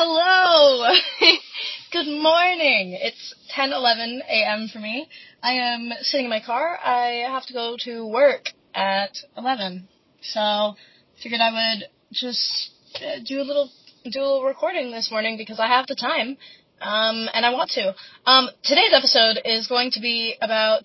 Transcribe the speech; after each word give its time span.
Hello. 0.00 0.94
Good 1.90 2.06
morning. 2.06 2.96
It's 3.02 3.34
10:11 3.52 4.20
a.m. 4.30 4.68
for 4.72 4.78
me. 4.78 5.08
I 5.42 5.54
am 5.54 5.90
sitting 6.02 6.26
in 6.26 6.30
my 6.30 6.38
car. 6.38 6.78
I 6.78 7.26
have 7.26 7.44
to 7.46 7.52
go 7.52 7.74
to 7.80 8.06
work 8.06 8.50
at 8.76 9.10
11. 9.36 9.88
So, 10.22 10.76
figured 11.20 11.40
I 11.40 11.50
would 11.50 11.88
just 12.12 12.70
uh, 12.94 13.18
do 13.26 13.40
a 13.40 13.42
little 13.42 13.72
do 14.04 14.20
a 14.20 14.22
little 14.22 14.44
recording 14.44 14.92
this 14.92 15.10
morning 15.10 15.36
because 15.36 15.58
I 15.58 15.66
have 15.66 15.88
the 15.88 15.96
time. 15.96 16.36
Um, 16.80 17.28
and 17.34 17.44
I 17.44 17.50
want 17.50 17.70
to. 17.70 17.92
Um, 18.24 18.50
today's 18.62 18.92
episode 18.92 19.40
is 19.44 19.66
going 19.66 19.90
to 19.94 20.00
be 20.00 20.36
about 20.40 20.84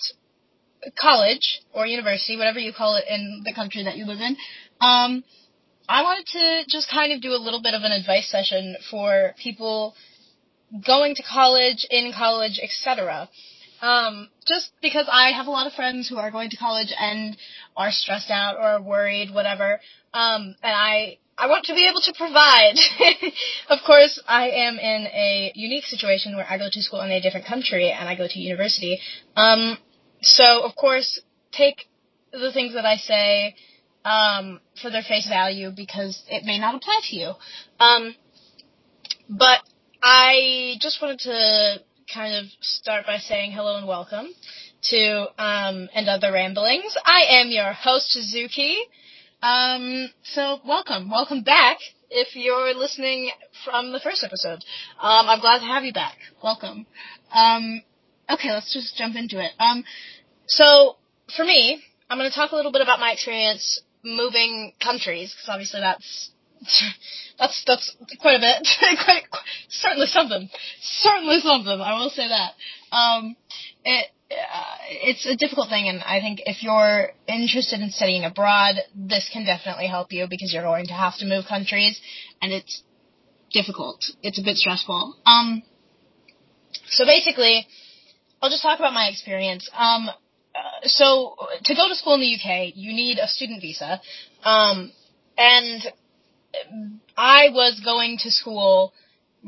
college 1.00 1.62
or 1.72 1.86
university, 1.86 2.36
whatever 2.36 2.58
you 2.58 2.74
call 2.76 2.96
it 2.96 3.06
in 3.08 3.44
the 3.46 3.54
country 3.54 3.84
that 3.84 3.96
you 3.96 4.08
live 4.08 4.22
in. 4.22 4.36
Um, 4.82 5.24
I 5.88 6.02
wanted 6.04 6.26
to 6.28 6.64
just 6.70 6.90
kind 6.90 7.12
of 7.12 7.22
do 7.22 7.32
a 7.32 7.42
little 7.42 7.62
bit 7.62 7.74
of 7.74 7.84
an 7.84 7.92
advice 7.92 8.30
session 8.30 8.78
for 8.90 9.34
people 9.42 9.96
going 10.86 11.16
to 11.16 11.24
college, 11.24 11.86
in 11.90 12.14
college, 12.16 12.60
etc. 12.62 13.30
Um, 13.82 14.30
just 14.48 14.72
because 14.82 15.08
I 15.12 15.32
have 15.32 15.48
a 15.48 15.52
lot 15.52 15.68
of 15.68 15.74
friends 15.74 16.08
who 16.08 16.18
are 16.18 16.32
going 16.32 16.50
to 16.52 16.58
college 16.58 16.94
and 16.98 17.36
are 17.76 17.92
stressed 17.92 18.32
out 18.32 18.56
or 18.58 18.82
worried, 18.82 19.34
whatever. 19.34 19.82
Um, 20.14 20.56
and 20.64 20.74
I 20.74 21.18
I 21.38 21.48
want 21.48 21.66
to 21.66 21.74
be 21.74 21.88
able 21.90 22.02
to 22.02 22.14
provide. 22.16 22.76
of 23.70 23.80
course, 23.86 24.22
I 24.28 24.50
am 24.50 24.78
in 24.78 25.08
a 25.08 25.52
unique 25.56 25.86
situation 25.86 26.36
where 26.36 26.46
I 26.50 26.58
go 26.58 26.70
to 26.72 26.82
school 26.82 27.02
in 27.02 27.12
a 27.12 27.22
different 27.22 27.48
country 27.48 27.92
and 27.92 28.08
I 28.08 28.16
go 28.16 28.28
to 28.28 28.40
university. 28.40 29.00
Um, 29.36 29.78
so 30.22 30.64
of 30.64 30.76
course, 30.76 31.20
take 31.52 31.88
the 32.32 32.52
things 32.54 32.74
that 32.74 32.86
I 32.86 32.96
say 32.96 33.56
um, 34.06 34.60
for 34.82 34.90
their 34.90 35.04
face 35.04 35.28
value 35.28 35.72
because 35.76 36.24
it 36.30 36.44
may 36.46 36.60
not 36.60 36.76
apply 36.76 37.00
to 37.10 37.16
you. 37.16 37.32
Um, 37.80 38.16
but 39.30 39.60
I 40.02 40.76
just 40.82 41.02
wanted 41.02 41.20
to 41.20 41.78
kind 42.14 42.36
of 42.36 42.46
start 42.62 43.06
by 43.06 43.18
saying 43.18 43.52
hello 43.52 43.78
and 43.78 43.88
welcome 43.88 44.28
to 44.84 45.28
um, 45.38 45.90
and 45.96 46.10
other 46.10 46.32
ramblings. 46.32 46.96
I 47.06 47.42
am 47.42 47.50
your 47.50 47.72
host 47.74 48.12
Suzuki. 48.12 48.78
Um, 49.42 50.10
so 50.24 50.60
welcome, 50.66 51.10
welcome 51.10 51.44
back. 51.44 51.78
If 52.10 52.36
you're 52.36 52.76
listening 52.76 53.32
from 53.66 53.92
the 53.92 54.00
first 54.00 54.24
episode, 54.24 54.64
um, 55.02 55.28
I'm 55.30 55.40
glad 55.40 55.60
to 55.60 55.66
have 55.66 55.84
you 55.84 55.94
back. 55.94 56.18
Welcome. 56.44 56.86
Um, 57.34 57.82
okay, 58.30 58.52
let's 58.52 58.72
just 58.74 58.96
jump 58.98 59.16
into 59.16 59.44
it. 59.44 59.52
Um, 59.60 59.84
so 60.48 60.98
for 61.36 61.44
me, 61.44 61.82
I'm 62.10 62.18
going 62.18 62.30
to 62.30 62.36
talk 62.36 62.52
a 62.52 62.56
little 62.56 62.72
bit 62.72 62.82
about 62.82 63.00
my 63.00 63.12
experience 63.12 63.82
moving 64.04 64.74
countries 64.82 65.34
because 65.34 65.50
obviously 65.50 65.80
that's 65.80 66.32
that's 67.40 67.64
that's 67.66 67.96
quite 68.20 68.36
a 68.36 68.40
bit, 68.40 68.68
quite, 69.04 69.30
quite, 69.30 69.44
certainly 69.70 70.08
something, 70.08 70.50
certainly 70.82 71.40
something. 71.40 71.80
I 71.80 71.94
will 72.00 72.10
say 72.10 72.28
that. 72.28 72.54
Um, 72.96 73.36
it 73.84 74.08
uh, 74.32 74.78
it's 74.90 75.26
a 75.26 75.36
difficult 75.36 75.70
thing, 75.70 75.88
and 75.88 76.02
I 76.04 76.20
think 76.20 76.42
if 76.46 76.64
you're 76.64 77.12
interested 77.28 77.82
in 77.82 77.92
studying 77.92 78.24
abroad, 78.24 78.76
this 78.96 79.30
can 79.32 79.46
definitely 79.46 79.88
help 79.88 80.12
you 80.12 80.28
because 80.30 80.54
you're 80.54 80.64
going 80.64 80.88
to 80.88 80.94
have 80.94 81.18
to 81.18 81.26
move 81.26 81.46
countries, 81.48 82.00
and 82.42 82.52
it's 82.52 82.84
difficult. 83.52 84.04
It's 84.22 84.40
a 84.40 84.44
bit 84.44 84.58
stressful. 84.58 85.16
Um, 85.26 85.64
so 86.88 87.06
basically, 87.06 87.68
I'll 88.42 88.50
just 88.50 88.64
talk 88.64 88.80
about 88.80 88.94
my 88.94 89.08
experience. 89.08 89.70
Um, 89.74 90.10
so 90.86 91.36
to 91.64 91.76
go 91.76 91.88
to 91.88 91.96
school 91.96 92.16
in 92.16 92.22
the 92.22 92.36
UK, 92.36 92.74
you 92.76 92.94
need 92.94 93.20
a 93.20 93.28
student 93.28 93.62
visa, 93.62 94.02
um, 94.44 94.92
and 95.38 95.82
I 97.18 97.50
was 97.50 97.82
going 97.84 98.18
to 98.20 98.32
school 98.32 98.94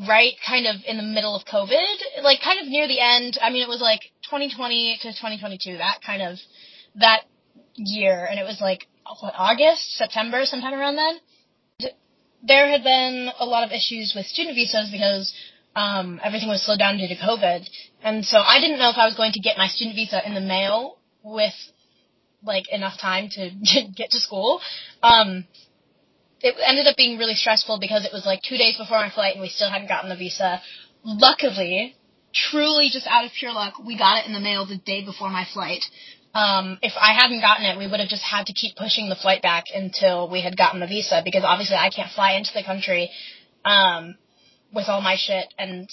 right 0.07 0.33
kind 0.45 0.67
of 0.67 0.75
in 0.87 0.97
the 0.97 1.03
middle 1.03 1.35
of 1.35 1.45
COVID, 1.45 2.23
like 2.23 2.41
kind 2.41 2.59
of 2.59 2.67
near 2.67 2.87
the 2.87 2.99
end. 2.99 3.37
I 3.41 3.49
mean, 3.49 3.63
it 3.63 3.69
was 3.69 3.81
like 3.81 4.01
2020 4.23 4.99
to 5.01 5.09
2022, 5.09 5.77
that 5.77 5.99
kind 6.05 6.21
of 6.21 6.37
that 6.95 7.21
year, 7.75 8.27
and 8.29 8.39
it 8.39 8.43
was 8.43 8.59
like 8.61 8.87
what 9.21 9.33
August, 9.37 9.97
September, 9.97 10.45
sometime 10.45 10.73
around 10.73 10.95
then. 10.95 11.91
There 12.43 12.69
had 12.69 12.83
been 12.83 13.29
a 13.39 13.45
lot 13.45 13.63
of 13.63 13.71
issues 13.71 14.13
with 14.15 14.25
student 14.27 14.55
visas 14.55 14.89
because 14.91 15.33
um, 15.75 16.19
everything 16.23 16.47
was 16.47 16.63
slowed 16.63 16.79
down 16.79 16.97
due 16.97 17.07
to 17.07 17.15
COVID, 17.15 17.67
and 18.03 18.25
so 18.25 18.37
I 18.37 18.59
didn't 18.59 18.79
know 18.79 18.89
if 18.89 18.97
I 18.97 19.05
was 19.05 19.15
going 19.15 19.31
to 19.33 19.39
get 19.39 19.57
my 19.57 19.67
student 19.67 19.95
visa 19.95 20.21
in 20.25 20.35
the 20.35 20.41
mail 20.41 20.97
with 21.25 21.53
like 22.43 22.71
enough 22.71 22.99
time 23.01 23.29
to 23.31 23.49
get 23.95 24.11
to 24.11 24.19
school. 24.19 24.61
Um, 25.01 25.45
it 26.41 26.55
ended 26.63 26.85
up 26.85 26.95
being 26.95 27.17
really 27.17 27.33
stressful 27.33 27.79
because 27.79 28.05
it 28.05 28.13
was 28.13 28.25
like 28.25 28.41
two 28.47 28.57
days 28.57 28.77
before 28.77 28.99
my 28.99 29.09
flight 29.09 29.33
and 29.33 29.41
we 29.41 29.49
still 29.49 29.69
hadn't 29.69 29.87
gotten 29.87 30.09
the 30.09 30.15
visa. 30.15 30.61
Luckily, 31.03 31.95
truly 32.33 32.89
just 32.91 33.07
out 33.07 33.25
of 33.25 33.31
pure 33.37 33.51
luck, 33.51 33.73
we 33.83 33.97
got 33.97 34.19
it 34.19 34.27
in 34.27 34.33
the 34.33 34.39
mail 34.39 34.65
the 34.65 34.77
day 34.77 35.03
before 35.03 35.29
my 35.29 35.45
flight. 35.51 35.83
Um, 36.35 36.77
if 36.81 36.93
I 36.99 37.13
hadn't 37.13 37.41
gotten 37.41 37.65
it, 37.65 37.77
we 37.77 37.87
would 37.87 37.99
have 37.99 38.09
just 38.09 38.21
had 38.21 38.45
to 38.47 38.53
keep 38.53 38.75
pushing 38.75 39.09
the 39.09 39.15
flight 39.15 39.41
back 39.41 39.65
until 39.73 40.29
we 40.29 40.41
had 40.41 40.57
gotten 40.57 40.81
the 40.81 40.87
visa 40.87 41.21
because 41.23 41.43
obviously 41.43 41.77
I 41.77 41.89
can't 41.89 42.11
fly 42.11 42.33
into 42.33 42.51
the 42.53 42.63
country 42.63 43.09
um, 43.63 44.15
with 44.73 44.89
all 44.89 45.01
my 45.01 45.15
shit 45.17 45.53
and 45.57 45.89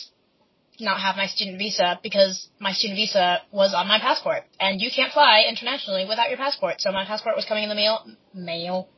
not 0.81 1.01
have 1.01 1.17
my 1.17 1.27
student 1.27 1.59
visa 1.59 2.01
because 2.03 2.49
my 2.59 2.73
student 2.73 2.97
visa 2.97 3.39
was 3.53 3.75
on 3.75 3.87
my 3.87 3.99
passport 3.99 4.45
and 4.59 4.81
you 4.81 4.91
can't 4.95 5.13
fly 5.13 5.45
internationally 5.49 6.07
without 6.09 6.29
your 6.29 6.39
passport. 6.39 6.81
So 6.81 6.93
my 6.93 7.05
passport 7.05 7.37
was 7.37 7.45
coming 7.45 7.63
in 7.63 7.69
the 7.69 7.75
mail, 7.75 8.05
mail, 8.35 8.89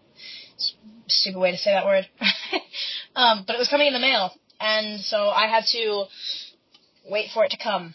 stupid 1.09 1.39
way 1.39 1.51
to 1.51 1.59
say 1.59 1.73
that 1.73 1.85
word. 1.85 2.09
um, 3.17 3.45
but 3.47 3.57
it 3.57 3.59
was 3.59 3.69
coming 3.69 3.89
in 3.89 3.93
the 3.93 3.99
mail, 3.99 4.33
and 4.61 5.01
so 5.01 5.29
I 5.29 5.47
had 5.47 5.65
to 5.73 6.05
wait 7.11 7.31
for 7.33 7.45
it 7.45 7.51
to 7.51 7.59
come. 7.63 7.95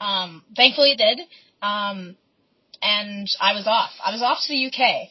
Um, 0.00 0.42
thankfully, 0.56 0.92
it 0.92 0.98
did. 0.98 1.20
Um, 1.62 2.16
and 2.82 3.28
I 3.40 3.54
was 3.54 3.66
off. 3.66 3.90
I 4.04 4.12
was 4.12 4.22
off 4.22 4.38
to 4.46 4.52
the 4.52 4.66
UK. 4.66 5.08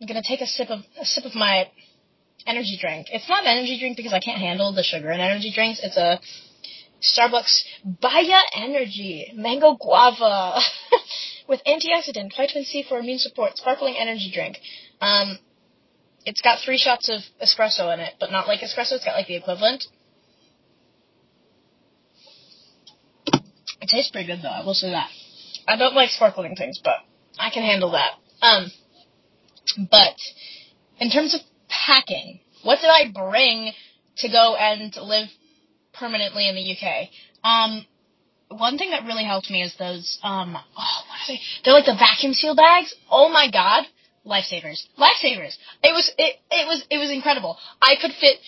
I'm 0.00 0.06
gonna 0.06 0.22
take 0.26 0.40
a 0.40 0.46
sip 0.46 0.70
of 0.70 0.80
a 1.00 1.04
sip 1.04 1.24
of 1.24 1.34
my 1.34 1.70
energy 2.46 2.76
drink. 2.80 3.06
It's 3.12 3.28
not 3.28 3.44
an 3.44 3.56
energy 3.56 3.78
drink 3.78 3.96
because 3.96 4.12
I 4.12 4.18
can't 4.18 4.38
handle 4.38 4.72
the 4.72 4.82
sugar 4.82 5.10
in 5.12 5.20
energy 5.20 5.52
drinks. 5.54 5.80
It's 5.82 5.96
a 5.96 6.18
Starbucks 7.02 7.62
Baya 7.84 8.40
Energy 8.54 9.32
Mango 9.34 9.76
Guava 9.76 10.60
with 11.48 11.60
antioxidant, 11.66 12.36
vitamin 12.36 12.64
C 12.64 12.84
for 12.88 12.98
immune 12.98 13.18
support, 13.18 13.56
sparkling 13.56 13.96
energy 13.98 14.30
drink. 14.32 14.58
Um, 15.00 15.38
it's 16.24 16.40
got 16.40 16.60
three 16.64 16.78
shots 16.78 17.08
of 17.08 17.20
espresso 17.44 17.92
in 17.92 18.00
it, 18.00 18.14
but 18.20 18.30
not 18.30 18.46
like 18.46 18.60
espresso. 18.60 18.92
It's 18.92 19.04
got 19.04 19.16
like 19.16 19.26
the 19.26 19.36
equivalent. 19.36 19.84
It 23.80 23.88
tastes 23.88 24.12
pretty 24.12 24.28
good 24.28 24.40
though. 24.42 24.48
I 24.48 24.64
will 24.64 24.74
say 24.74 24.90
that. 24.90 25.10
I 25.66 25.76
don't 25.76 25.94
like 25.94 26.10
sparkling 26.10 26.54
things, 26.54 26.80
but 26.82 26.96
I 27.38 27.50
can 27.50 27.64
handle 27.64 27.92
that. 27.92 28.12
Um, 28.40 28.70
but 29.90 30.16
in 30.98 31.10
terms 31.10 31.34
of 31.34 31.40
packing, 31.68 32.40
what 32.62 32.80
did 32.80 32.90
I 32.90 33.10
bring 33.12 33.72
to 34.18 34.28
go 34.28 34.54
and 34.54 34.94
live 34.96 35.28
permanently 36.02 36.48
in 36.48 36.54
the 36.54 36.66
UK? 36.74 37.08
Um, 37.44 37.86
one 38.48 38.76
thing 38.78 38.90
that 38.90 39.06
really 39.06 39.24
helped 39.24 39.50
me 39.50 39.62
is 39.62 39.74
those 39.78 40.18
um, 40.22 40.56
oh, 40.56 40.98
what 41.08 41.18
are 41.22 41.28
they? 41.28 41.40
They're 41.64 41.74
like 41.74 41.86
the 41.86 41.94
vacuum 41.94 42.34
seal 42.34 42.56
bags. 42.56 42.94
Oh 43.10 43.28
my 43.28 43.50
god 43.50 43.84
lifesavers. 44.24 44.86
Lifesavers. 44.98 45.56
It 45.82 45.92
was 45.92 46.10
it 46.18 46.36
it 46.50 46.66
was 46.66 46.84
it 46.90 46.98
was 46.98 47.10
incredible. 47.10 47.56
I 47.80 47.94
could 48.00 48.12
fit 48.20 48.38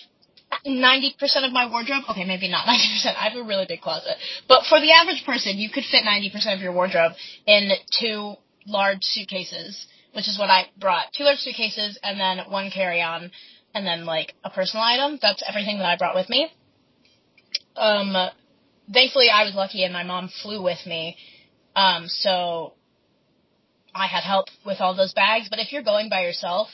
ninety 0.65 1.15
percent 1.19 1.45
of 1.45 1.51
my 1.51 1.69
wardrobe. 1.69 2.03
Okay, 2.09 2.25
maybe 2.25 2.49
not 2.49 2.65
ninety 2.67 2.87
percent. 2.93 3.17
I 3.19 3.29
have 3.29 3.37
a 3.37 3.43
really 3.43 3.65
big 3.67 3.81
closet, 3.81 4.15
but 4.47 4.63
for 4.69 4.79
the 4.79 4.91
average 4.91 5.23
person, 5.25 5.57
you 5.57 5.69
could 5.69 5.83
fit 5.85 6.03
ninety 6.05 6.29
percent 6.29 6.55
of 6.55 6.61
your 6.63 6.73
wardrobe 6.73 7.13
in 7.45 7.71
two 7.99 8.35
large 8.65 9.01
suitcases, 9.01 9.87
which 10.13 10.27
is 10.27 10.39
what 10.39 10.49
I 10.49 10.67
brought. 10.79 11.05
Two 11.15 11.23
large 11.23 11.39
suitcases 11.39 11.99
and 12.03 12.19
then 12.19 12.39
one 12.49 12.71
carry-on, 12.71 13.31
and 13.73 13.85
then 13.85 14.05
like 14.05 14.33
a 14.43 14.49
personal 14.49 14.83
item. 14.83 15.19
That's 15.21 15.43
everything 15.47 15.77
that 15.79 15.85
I 15.85 15.97
brought 15.97 16.15
with 16.15 16.29
me. 16.29 16.51
Um, 17.75 18.15
thankfully, 18.91 19.27
I 19.33 19.43
was 19.43 19.55
lucky, 19.55 19.83
and 19.83 19.93
my 19.93 20.03
mom 20.03 20.29
flew 20.41 20.61
with 20.61 20.85
me. 20.85 21.17
Um, 21.75 22.07
so 22.07 22.73
I 23.93 24.07
had 24.07 24.23
help 24.23 24.47
with 24.65 24.81
all 24.81 24.95
those 24.95 25.13
bags. 25.13 25.47
But 25.49 25.59
if 25.59 25.71
you're 25.71 25.83
going 25.83 26.09
by 26.09 26.23
yourself, 26.23 26.67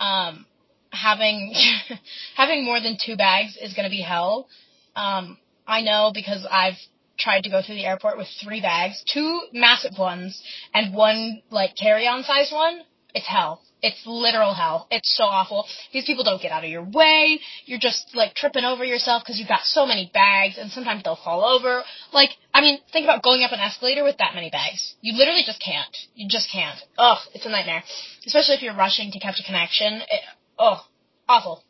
um, 0.00 0.46
having 0.90 1.54
having 2.36 2.64
more 2.64 2.80
than 2.80 2.98
two 3.04 3.16
bags 3.16 3.56
is 3.60 3.74
going 3.74 3.84
to 3.84 3.90
be 3.90 4.02
hell. 4.02 4.48
Um, 4.96 5.38
I 5.66 5.82
know 5.82 6.10
because 6.14 6.46
I've 6.50 6.78
tried 7.18 7.42
to 7.42 7.50
go 7.50 7.62
through 7.62 7.74
the 7.74 7.86
airport 7.86 8.16
with 8.16 8.28
three 8.42 8.60
bags, 8.60 9.02
two 9.12 9.42
massive 9.52 9.98
ones 9.98 10.40
and 10.72 10.94
one 10.94 11.42
like 11.50 11.76
carry-on 11.76 12.22
size 12.24 12.50
one. 12.52 12.80
It's 13.14 13.26
hell. 13.26 13.62
It's 13.80 14.02
literal 14.06 14.54
hell. 14.54 14.88
It's 14.90 15.16
so 15.16 15.24
awful. 15.24 15.64
These 15.92 16.04
people 16.04 16.24
don't 16.24 16.42
get 16.42 16.50
out 16.50 16.64
of 16.64 16.70
your 16.70 16.82
way. 16.82 17.40
You're 17.64 17.78
just 17.78 18.10
like 18.14 18.34
tripping 18.34 18.64
over 18.64 18.84
yourself 18.84 19.22
because 19.22 19.38
you've 19.38 19.48
got 19.48 19.64
so 19.64 19.86
many 19.86 20.10
bags 20.12 20.56
and 20.58 20.70
sometimes 20.70 21.04
they'll 21.04 21.16
fall 21.16 21.44
over. 21.44 21.82
Like, 22.12 22.30
I 22.52 22.60
mean, 22.60 22.80
think 22.92 23.04
about 23.04 23.22
going 23.22 23.44
up 23.44 23.52
an 23.52 23.60
escalator 23.60 24.02
with 24.02 24.18
that 24.18 24.34
many 24.34 24.50
bags. 24.50 24.94
You 25.00 25.16
literally 25.16 25.42
just 25.46 25.62
can't. 25.62 25.96
You 26.14 26.28
just 26.28 26.50
can't. 26.52 26.78
Ugh, 26.98 27.18
it's 27.34 27.46
a 27.46 27.48
nightmare. 27.48 27.84
Especially 28.26 28.56
if 28.56 28.62
you're 28.62 28.74
rushing 28.74 29.12
to 29.12 29.20
catch 29.20 29.38
a 29.40 29.46
connection. 29.46 29.94
It, 29.94 30.20
oh, 30.58 30.84
awful. 31.28 31.62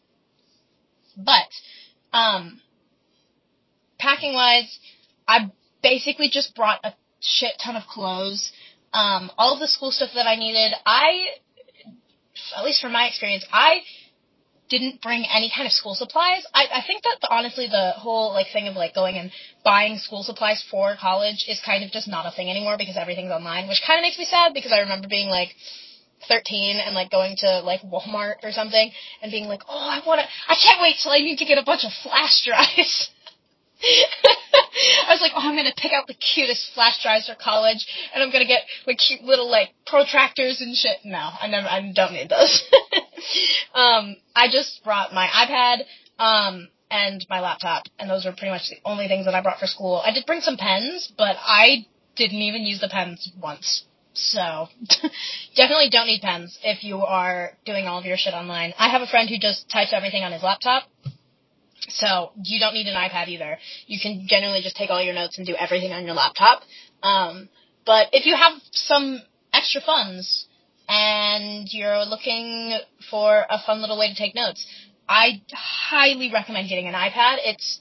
But, 1.17 1.51
um, 2.13 2.61
packing 3.99 4.33
wise, 4.33 4.79
I 5.27 5.51
basically 5.83 6.31
just 6.31 6.55
brought 6.55 6.81
a 6.85 6.95
shit 7.21 7.53
ton 7.63 7.77
of 7.77 7.83
clothes. 7.85 8.53
Um, 8.93 9.31
all 9.37 9.55
of 9.55 9.61
the 9.61 9.69
school 9.69 9.91
stuff 9.91 10.11
that 10.15 10.27
I 10.27 10.37
needed. 10.37 10.73
I, 10.87 11.27
at 12.57 12.65
least 12.65 12.81
from 12.81 12.93
my 12.93 13.07
experience, 13.07 13.45
I 13.53 13.83
didn't 14.69 15.01
bring 15.01 15.25
any 15.25 15.51
kind 15.55 15.67
of 15.67 15.73
school 15.73 15.95
supplies. 15.95 16.45
I, 16.55 16.67
I 16.75 16.83
think 16.87 17.03
that 17.03 17.19
the, 17.21 17.29
honestly 17.31 17.67
the 17.67 17.93
whole 17.97 18.33
like 18.33 18.49
thing 18.53 18.69
of 18.69 18.77
like 18.77 18.95
going 18.95 19.17
and 19.17 19.31
buying 19.65 19.99
school 19.99 20.23
supplies 20.23 20.63
for 20.71 20.97
college 21.01 21.47
is 21.49 21.61
kind 21.65 21.85
of 21.85 21.91
just 21.91 22.09
not 22.09 22.27
a 22.27 22.37
thing 22.37 22.51
anymore 22.51 22.77
because 22.79 22.97
everything's 22.97 23.31
online, 23.31 23.69
which 23.69 23.83
kind 23.87 23.99
of 23.99 24.03
makes 24.03 24.19
me 24.19 24.27
sad 24.27 24.53
because 24.55 24.73
I 24.73 24.81
remember 24.81 25.09
being 25.09 25.29
like 25.29 25.55
13 26.29 26.77
and 26.85 26.95
like 26.95 27.11
going 27.11 27.37
to 27.39 27.61
like 27.61 27.81
Walmart 27.83 28.43
or 28.43 28.53
something 28.53 28.91
and 29.23 29.31
being 29.31 29.47
like, 29.47 29.63
oh, 29.69 29.89
I 29.91 30.03
want 30.07 30.21
to, 30.21 30.27
I 30.49 30.57
can't 30.57 30.81
wait 30.83 30.97
till 31.03 31.13
I 31.13 31.19
need 31.19 31.39
to 31.39 31.45
get 31.45 31.59
a 31.59 31.65
bunch 31.65 31.85
of 31.85 31.93
flash 32.03 32.45
drives. 32.45 33.11
I 35.07 35.11
was 35.11 35.21
like, 35.21 35.33
oh, 35.35 35.41
I'm 35.49 35.57
gonna 35.57 35.75
pick 35.77 35.93
out 35.93 36.07
the 36.07 36.15
cutest 36.15 36.73
flash 36.75 37.03
drives 37.03 37.27
for 37.27 37.35
college, 37.35 37.87
and 38.15 38.23
I'm 38.23 38.31
gonna 38.31 38.47
get 38.47 38.63
like 38.87 38.99
cute 38.99 39.23
little 39.23 39.51
like 39.51 39.71
protractors 39.87 40.61
and 40.61 40.77
shit. 40.77 40.99
No, 41.05 41.19
I 41.19 41.47
never, 41.49 41.67
I 41.67 41.93
don't 41.95 42.13
need 42.13 42.29
those. 42.29 42.63
um, 43.75 44.17
I 44.35 44.49
just 44.51 44.83
brought 44.85 45.13
my 45.13 45.27
iPad, 45.27 45.85
um, 46.19 46.69
and 46.91 47.25
my 47.29 47.41
laptop, 47.41 47.85
and 47.99 48.09
those 48.09 48.25
were 48.25 48.33
pretty 48.33 48.51
much 48.51 48.71
the 48.71 48.77
only 48.85 49.09
things 49.09 49.27
that 49.27 49.35
I 49.35 49.43
brought 49.43 49.59
for 49.59 49.67
school. 49.67 50.03
I 50.05 50.13
did 50.13 50.27
bring 50.27 50.41
some 50.41 50.57
pens, 50.57 51.13
but 51.17 51.37
I 51.39 51.87
didn't 52.17 52.39
even 52.39 52.63
use 52.63 52.81
the 52.81 52.89
pens 52.89 53.31
once. 53.41 53.85
So, 54.15 54.67
definitely 55.55 55.91
don't 55.91 56.07
need 56.07 56.23
pens 56.23 56.59
if 56.65 56.83
you 56.83 57.03
are 57.03 57.53
doing 57.65 57.87
all 57.87 57.99
of 57.99 58.05
your 58.05 58.17
shit 58.17 58.35
online. 58.35 58.75
I 58.79 58.89
have 58.89 59.03
a 59.03 59.07
friend 59.07 59.29
who 59.29 59.39
just 59.39 59.71
types 59.71 59.93
everything 59.93 60.25
on 60.25 60.33
his 60.33 60.43
laptop, 60.43 60.85
so 61.89 62.33
you 62.43 62.59
don't 62.59 62.75
need 62.75 62.87
an 62.87 62.95
iPad 62.95 63.29
either. 63.29 63.59
You 63.87 63.99
can 64.01 64.27
generally 64.29 64.61
just 64.63 64.77
take 64.77 64.91
all 64.91 65.03
your 65.03 65.15
notes 65.15 65.39
and 65.39 65.47
do 65.47 65.55
everything 65.55 65.93
on 65.93 66.05
your 66.05 66.15
laptop. 66.15 66.63
Um, 67.03 67.49
but 67.87 68.09
if 68.13 68.27
you 68.27 68.35
have 68.35 68.53
some 68.73 69.21
extra 69.53 69.81
funds 69.81 70.47
and 70.89 71.67
you're 71.71 72.05
looking 72.05 72.79
for 73.11 73.45
a 73.49 73.59
fun 73.65 73.81
little 73.81 73.99
way 73.99 74.09
to 74.09 74.15
take 74.15 74.35
notes, 74.35 74.67
I 75.09 75.43
highly 75.53 76.31
recommend 76.33 76.69
getting 76.69 76.87
an 76.87 76.95
iPad. 76.95 77.37
It's 77.45 77.81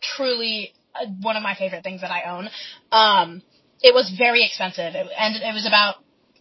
truly 0.00 0.72
uh, 0.94 1.06
one 1.20 1.36
of 1.36 1.42
my 1.42 1.54
favorite 1.54 1.82
things 1.82 2.00
that 2.00 2.10
I 2.10 2.22
own. 2.30 2.48
Um, 2.90 3.42
it 3.82 3.92
was 3.92 4.14
very 4.16 4.44
expensive, 4.44 4.94
and 4.94 5.36
it 5.36 5.52
was 5.52 5.66
about 5.66 5.96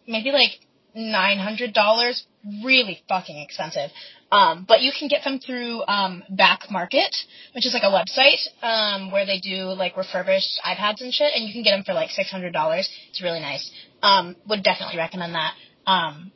maybe 0.07 0.31
like 0.31 0.51
nine 0.95 1.38
hundred 1.38 1.74
dollars. 1.74 2.25
Really 2.63 3.04
fucking 3.07 3.38
expensive. 3.38 3.90
Um, 4.31 4.66
but 4.68 4.81
you 4.81 4.92
can 4.98 5.07
get 5.10 5.24
them 5.24 5.40
through 5.40 5.84
um, 5.88 6.24
Back 6.30 6.72
Market, 6.72 7.16
which 7.54 7.68
is 7.68 7.74
like 7.74 7.84
a 7.84 7.94
website 7.94 8.42
um, 8.63 9.12
where 9.12 9.28
they 9.28 9.40
do 9.40 9.66
like 9.66 9.95
refurbished 9.95 10.60
iPads 10.66 11.01
and 11.01 11.13
shit, 11.13 11.34
and 11.36 11.45
you 11.48 11.54
can 11.54 11.63
get 11.63 11.72
them 11.72 11.84
for 11.84 11.94
like 11.94 12.10
six 12.10 12.31
hundred 12.31 12.51
dollars. 12.51 12.90
It's 13.10 13.22
really 13.22 13.40
nice. 13.40 13.69
Um, 14.01 14.36
would 14.48 14.63
definitely 14.63 14.98
recommend 14.98 15.36
that. 15.36 15.54
Um, 15.86 16.31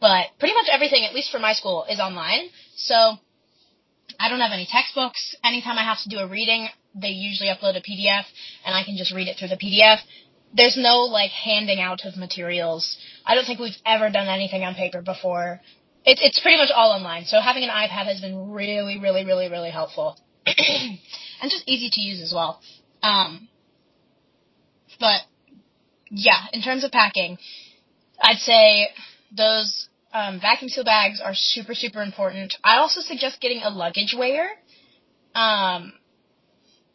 but 0.00 0.26
pretty 0.38 0.54
much 0.54 0.66
everything, 0.70 1.04
at 1.04 1.14
least 1.14 1.32
for 1.32 1.38
my 1.38 1.54
school, 1.54 1.86
is 1.88 1.98
online. 1.98 2.48
So 2.76 2.94
I 4.20 4.28
don't 4.28 4.40
have 4.40 4.52
any 4.52 4.68
textbooks. 4.70 5.34
Anytime 5.42 5.78
I 5.78 5.84
have 5.84 5.98
to 6.02 6.08
do 6.08 6.18
a 6.18 6.28
reading, 6.28 6.68
they 6.94 7.08
usually 7.08 7.48
upload 7.48 7.76
a 7.76 7.80
PDF, 7.80 8.24
and 8.64 8.74
I 8.74 8.84
can 8.84 8.96
just 8.96 9.12
read 9.12 9.28
it 9.28 9.36
through 9.38 9.48
the 9.48 9.56
PDF. 9.56 9.98
There's 10.54 10.76
no 10.76 11.00
like 11.02 11.30
handing 11.30 11.80
out 11.80 12.04
of 12.04 12.16
materials. 12.16 12.96
I 13.26 13.34
don't 13.34 13.44
think 13.44 13.58
we've 13.58 13.76
ever 13.84 14.08
done 14.10 14.28
anything 14.28 14.62
on 14.62 14.74
paper 14.74 15.02
before. 15.02 15.60
It, 16.04 16.18
it's 16.22 16.40
pretty 16.40 16.58
much 16.58 16.70
all 16.74 16.92
online. 16.92 17.24
So 17.24 17.40
having 17.40 17.64
an 17.64 17.70
iPad 17.70 18.06
has 18.06 18.20
been 18.20 18.50
really, 18.50 18.98
really, 18.98 19.24
really, 19.24 19.48
really 19.48 19.70
helpful, 19.70 20.18
and 20.46 20.98
just 21.42 21.64
easy 21.66 21.88
to 21.90 22.00
use 22.00 22.22
as 22.22 22.32
well. 22.32 22.60
Um, 23.02 23.48
but 25.00 25.22
yeah, 26.10 26.46
in 26.52 26.62
terms 26.62 26.84
of 26.84 26.92
packing, 26.92 27.38
I'd 28.22 28.38
say 28.38 28.88
those 29.36 29.88
um, 30.12 30.40
vacuum 30.40 30.68
seal 30.68 30.84
bags 30.84 31.20
are 31.20 31.34
super, 31.34 31.74
super 31.74 32.02
important. 32.02 32.54
I 32.62 32.76
also 32.76 33.00
suggest 33.00 33.40
getting 33.40 33.62
a 33.62 33.70
luggage 33.70 34.14
weigher, 34.16 34.46
um, 35.34 35.92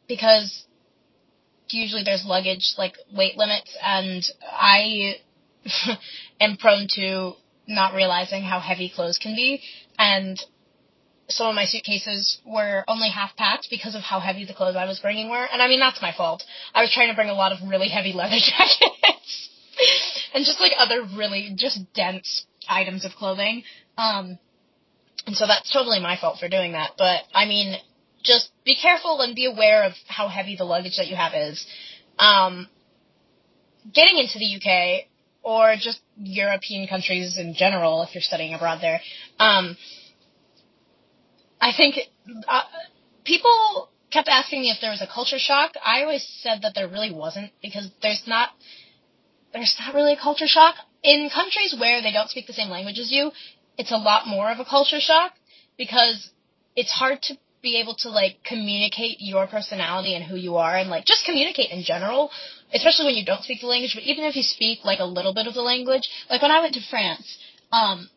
because 0.07 0.65
usually 1.71 2.03
there's 2.03 2.25
luggage 2.25 2.73
like 2.77 2.95
weight 3.13 3.37
limits, 3.37 3.75
and 3.83 4.23
I 4.51 5.15
am 6.41 6.57
prone 6.57 6.87
to 6.95 7.33
not 7.67 7.93
realizing 7.93 8.43
how 8.43 8.59
heavy 8.59 8.91
clothes 8.93 9.17
can 9.17 9.35
be, 9.35 9.61
and 9.97 10.39
some 11.29 11.47
of 11.47 11.55
my 11.55 11.65
suitcases 11.65 12.39
were 12.45 12.83
only 12.87 13.09
half 13.09 13.35
packed 13.35 13.67
because 13.69 13.95
of 13.95 14.01
how 14.01 14.19
heavy 14.19 14.45
the 14.45 14.53
clothes 14.53 14.75
I 14.75 14.85
was 14.85 14.99
bringing 14.99 15.29
were. 15.29 15.45
And 15.45 15.61
I 15.61 15.67
mean, 15.67 15.79
that's 15.79 16.01
my 16.01 16.11
fault. 16.11 16.43
I 16.73 16.81
was 16.81 16.91
trying 16.91 17.09
to 17.09 17.15
bring 17.15 17.29
a 17.29 17.33
lot 17.33 17.51
of 17.51 17.59
really 17.67 17.87
heavy 17.87 18.13
leather 18.13 18.37
jackets 18.39 19.49
and 20.33 20.45
just 20.45 20.59
like 20.59 20.73
other 20.77 21.03
really 21.15 21.53
just 21.55 21.93
dense 21.93 22.45
items 22.67 23.05
of 23.05 23.11
clothing. 23.13 23.63
Um, 23.97 24.39
and 25.27 25.35
so 25.35 25.45
that's 25.45 25.71
totally 25.71 25.99
my 25.99 26.17
fault 26.19 26.39
for 26.39 26.49
doing 26.49 26.73
that. 26.73 26.91
But 26.97 27.21
I 27.33 27.45
mean, 27.45 27.75
just 28.23 28.51
be 28.65 28.75
careful 28.75 29.21
and 29.21 29.35
be 29.35 29.45
aware 29.45 29.83
of 29.83 29.93
how 30.07 30.27
heavy 30.27 30.55
the 30.55 30.65
luggage 30.65 30.97
that 30.97 31.07
you 31.07 31.15
have 31.15 31.33
is. 31.33 31.65
Um, 32.17 32.67
getting 33.93 34.17
into 34.17 34.39
the 34.39 34.55
UK 34.57 35.05
or 35.41 35.75
just 35.79 36.01
European 36.17 36.87
countries 36.87 37.37
in 37.37 37.53
general, 37.53 38.03
if 38.03 38.13
you're 38.13 38.21
studying 38.21 38.53
abroad 38.53 38.79
there, 38.81 38.99
um, 39.39 39.77
I 41.61 41.71
think 41.75 41.95
uh, 42.47 42.61
people 43.23 43.89
kept 44.11 44.27
asking 44.27 44.61
me 44.61 44.69
if 44.69 44.81
there 44.81 44.91
was 44.91 45.01
a 45.01 45.07
culture 45.07 45.39
shock. 45.39 45.73
I 45.83 46.01
always 46.01 46.25
said 46.41 46.61
that 46.63 46.73
there 46.75 46.87
really 46.87 47.11
wasn't 47.11 47.51
because 47.61 47.89
there's 48.01 48.23
not 48.27 48.49
there's 49.53 49.75
not 49.79 49.95
really 49.95 50.13
a 50.13 50.21
culture 50.21 50.47
shock 50.47 50.75
in 51.03 51.29
countries 51.33 51.75
where 51.79 52.01
they 52.01 52.11
don't 52.11 52.29
speak 52.29 52.47
the 52.47 52.53
same 52.53 52.69
language 52.69 52.99
as 52.99 53.11
you. 53.11 53.31
It's 53.77 53.91
a 53.91 53.97
lot 53.97 54.27
more 54.27 54.51
of 54.51 54.59
a 54.59 54.65
culture 54.65 54.99
shock 54.99 55.33
because 55.77 56.29
it's 56.75 56.91
hard 56.91 57.21
to 57.23 57.37
be 57.61 57.79
able 57.81 57.95
to 57.95 58.09
like 58.09 58.37
communicate 58.45 59.17
your 59.19 59.47
personality 59.47 60.15
and 60.15 60.23
who 60.23 60.35
you 60.35 60.55
are 60.57 60.77
and 60.77 60.89
like 60.89 61.05
just 61.05 61.25
communicate 61.25 61.71
in 61.71 61.83
general 61.83 62.31
especially 62.73 63.05
when 63.05 63.15
you 63.15 63.25
don't 63.25 63.43
speak 63.43 63.61
the 63.61 63.67
language, 63.67 63.93
but 63.95 64.03
even 64.03 64.25
if 64.25 64.35
you 64.35 64.43
speak 64.43 64.79
like 64.83 64.99
a 64.99 65.05
little 65.05 65.33
bit 65.33 65.47
of 65.47 65.53
the 65.53 65.61
language, 65.61 66.07
like 66.29 66.41
when 66.41 66.51
I 66.51 66.61
went 66.61 66.73
to 66.75 66.81
France, 66.89 67.37
um, 67.71 68.09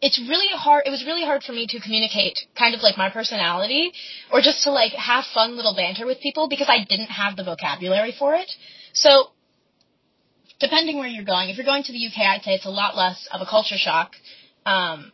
it's 0.00 0.20
really 0.28 0.48
hard, 0.52 0.84
it 0.86 0.90
was 0.90 1.04
really 1.06 1.24
hard 1.24 1.42
for 1.42 1.52
me 1.52 1.66
to 1.68 1.80
communicate 1.80 2.38
kind 2.58 2.74
of 2.74 2.82
like 2.82 2.98
my 2.98 3.08
personality 3.10 3.92
or 4.30 4.40
just 4.40 4.62
to 4.64 4.70
like 4.70 4.92
have 4.92 5.24
fun 5.32 5.56
little 5.56 5.74
banter 5.74 6.04
with 6.04 6.20
people 6.20 6.48
because 6.48 6.68
I 6.68 6.84
didn't 6.84 7.08
have 7.08 7.36
the 7.36 7.44
vocabulary 7.44 8.14
for 8.18 8.34
it. 8.34 8.50
So, 8.92 9.28
depending 10.60 10.98
where 10.98 11.08
you're 11.08 11.24
going, 11.24 11.48
if 11.48 11.56
you're 11.56 11.66
going 11.66 11.82
to 11.84 11.92
the 11.92 12.06
UK, 12.06 12.18
I'd 12.18 12.42
say 12.42 12.52
it's 12.52 12.66
a 12.66 12.70
lot 12.70 12.96
less 12.96 13.26
of 13.32 13.40
a 13.40 13.46
culture 13.46 13.78
shock. 13.78 14.12
Um, 14.66 15.12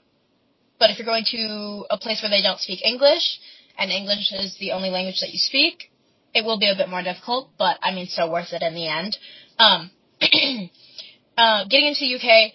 but 0.78 0.90
if 0.90 0.98
you're 0.98 1.06
going 1.06 1.24
to 1.30 1.84
a 1.90 1.98
place 1.98 2.22
where 2.22 2.30
they 2.30 2.42
don't 2.42 2.58
speak 2.58 2.84
English, 2.84 3.38
and 3.78 3.90
English 3.90 4.32
is 4.32 4.56
the 4.58 4.72
only 4.72 4.90
language 4.90 5.20
that 5.20 5.30
you 5.30 5.38
speak, 5.38 5.90
it 6.34 6.44
will 6.44 6.58
be 6.58 6.70
a 6.70 6.76
bit 6.76 6.88
more 6.88 7.02
difficult, 7.02 7.50
but 7.58 7.78
I 7.82 7.94
mean, 7.94 8.06
so 8.06 8.30
worth 8.30 8.52
it 8.52 8.62
in 8.62 8.74
the 8.74 8.88
end. 8.88 9.16
Um, 9.58 9.90
uh, 11.36 11.64
getting 11.68 11.88
into 11.88 12.16
UK, 12.16 12.52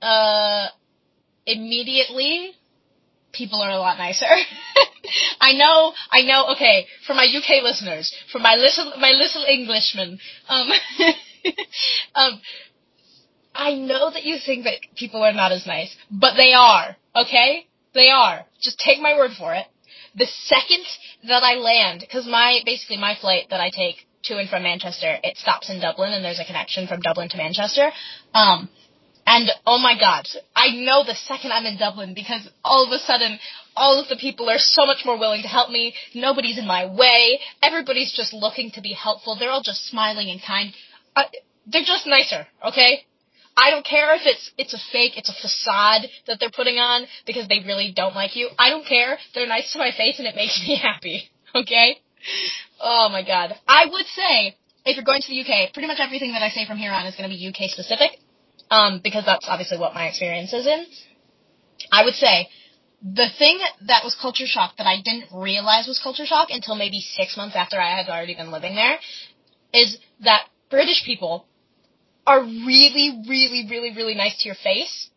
uh, 0.00 0.68
immediately, 1.46 2.52
people 3.32 3.60
are 3.60 3.70
a 3.70 3.78
lot 3.78 3.98
nicer. 3.98 4.26
I 5.40 5.52
know, 5.52 5.92
I 6.10 6.22
know. 6.22 6.52
Okay, 6.52 6.86
for 7.06 7.14
my 7.14 7.24
UK 7.24 7.62
listeners, 7.62 8.14
for 8.30 8.38
my 8.38 8.54
little, 8.54 8.92
my 8.98 9.10
little 9.10 9.44
Englishmen, 9.44 10.18
um, 10.48 10.68
um, 12.14 12.40
I 13.54 13.74
know 13.74 14.10
that 14.10 14.24
you 14.24 14.38
think 14.44 14.64
that 14.64 14.76
people 14.96 15.22
are 15.22 15.32
not 15.32 15.52
as 15.52 15.66
nice, 15.66 15.94
but 16.10 16.34
they 16.36 16.54
are. 16.54 16.96
Okay, 17.14 17.66
they 17.94 18.08
are. 18.08 18.46
Just 18.62 18.78
take 18.78 19.00
my 19.00 19.14
word 19.16 19.32
for 19.36 19.54
it. 19.54 19.66
The 20.14 20.26
second 20.26 20.84
that 21.28 21.42
I 21.42 21.54
land, 21.54 22.00
because 22.00 22.26
my 22.26 22.60
basically 22.64 22.98
my 22.98 23.16
flight 23.20 23.46
that 23.50 23.60
I 23.60 23.70
take 23.70 23.96
to 24.24 24.38
and 24.38 24.48
from 24.48 24.62
Manchester, 24.62 25.18
it 25.22 25.36
stops 25.36 25.70
in 25.70 25.80
Dublin, 25.80 26.12
and 26.12 26.24
there's 26.24 26.38
a 26.38 26.44
connection 26.44 26.86
from 26.86 27.00
Dublin 27.00 27.28
to 27.30 27.36
Manchester. 27.36 27.90
Um, 28.34 28.68
and 29.26 29.50
oh 29.66 29.78
my 29.78 29.98
god, 29.98 30.26
I 30.54 30.68
know 30.70 31.04
the 31.04 31.14
second 31.14 31.52
I'm 31.52 31.64
in 31.66 31.78
Dublin 31.78 32.12
because 32.14 32.48
all 32.64 32.86
of 32.86 32.92
a 32.92 32.98
sudden, 32.98 33.38
all 33.76 34.00
of 34.00 34.08
the 34.08 34.16
people 34.16 34.50
are 34.50 34.58
so 34.58 34.84
much 34.84 35.04
more 35.04 35.18
willing 35.18 35.42
to 35.42 35.48
help 35.48 35.70
me. 35.70 35.94
Nobody's 36.14 36.58
in 36.58 36.66
my 36.66 36.86
way. 36.86 37.38
Everybody's 37.62 38.12
just 38.12 38.32
looking 38.32 38.70
to 38.72 38.80
be 38.80 38.92
helpful. 38.92 39.36
They're 39.36 39.50
all 39.50 39.62
just 39.62 39.86
smiling 39.86 40.28
and 40.30 40.40
kind. 40.42 40.72
Uh, 41.14 41.24
they're 41.66 41.84
just 41.84 42.06
nicer, 42.06 42.46
okay? 42.66 43.06
I 43.56 43.70
don't 43.70 43.84
care 43.84 44.14
if 44.14 44.22
it's 44.24 44.50
it's 44.56 44.74
a 44.74 44.78
fake, 44.92 45.16
it's 45.16 45.28
a 45.28 45.34
facade 45.40 46.08
that 46.26 46.40
they're 46.40 46.54
putting 46.54 46.76
on 46.76 47.06
because 47.26 47.48
they 47.48 47.60
really 47.66 47.92
don't 47.94 48.14
like 48.14 48.34
you. 48.34 48.48
I 48.58 48.70
don't 48.70 48.86
care. 48.86 49.18
They're 49.34 49.46
nice 49.46 49.72
to 49.72 49.78
my 49.78 49.90
face 49.96 50.18
and 50.18 50.26
it 50.26 50.36
makes 50.36 50.60
me 50.66 50.76
happy. 50.82 51.30
Okay? 51.54 51.98
Oh 52.80 53.08
my 53.10 53.22
god. 53.22 53.54
I 53.68 53.86
would 53.90 54.06
say 54.06 54.56
if 54.84 54.96
you're 54.96 55.04
going 55.04 55.20
to 55.20 55.28
the 55.28 55.40
UK, 55.40 55.72
pretty 55.72 55.86
much 55.86 55.98
everything 56.00 56.32
that 56.32 56.42
I 56.42 56.48
say 56.48 56.66
from 56.66 56.78
here 56.78 56.92
on 56.92 57.06
is 57.06 57.14
going 57.14 57.28
to 57.28 57.34
be 57.34 57.46
UK 57.46 57.70
specific, 57.70 58.18
um, 58.70 59.00
because 59.04 59.24
that's 59.26 59.46
obviously 59.48 59.78
what 59.78 59.94
my 59.94 60.06
experience 60.08 60.52
is 60.52 60.66
in. 60.66 60.86
I 61.90 62.04
would 62.04 62.14
say 62.14 62.48
the 63.02 63.28
thing 63.38 63.58
that 63.86 64.04
was 64.04 64.16
culture 64.20 64.46
shock 64.46 64.76
that 64.78 64.86
I 64.86 65.02
didn't 65.02 65.26
realize 65.32 65.86
was 65.86 66.00
culture 66.02 66.26
shock 66.26 66.48
until 66.50 66.76
maybe 66.76 67.00
six 67.00 67.36
months 67.36 67.56
after 67.56 67.80
I 67.80 67.96
had 67.96 68.08
already 68.08 68.34
been 68.34 68.50
living 68.50 68.76
there 68.76 68.98
is 69.74 69.98
that 70.24 70.42
British 70.70 71.04
people 71.04 71.46
are 72.26 72.42
really, 72.42 73.22
really, 73.28 73.66
really, 73.68 73.92
really 73.94 74.14
nice 74.14 74.42
to 74.42 74.48
your 74.48 74.56
face, 74.62 75.10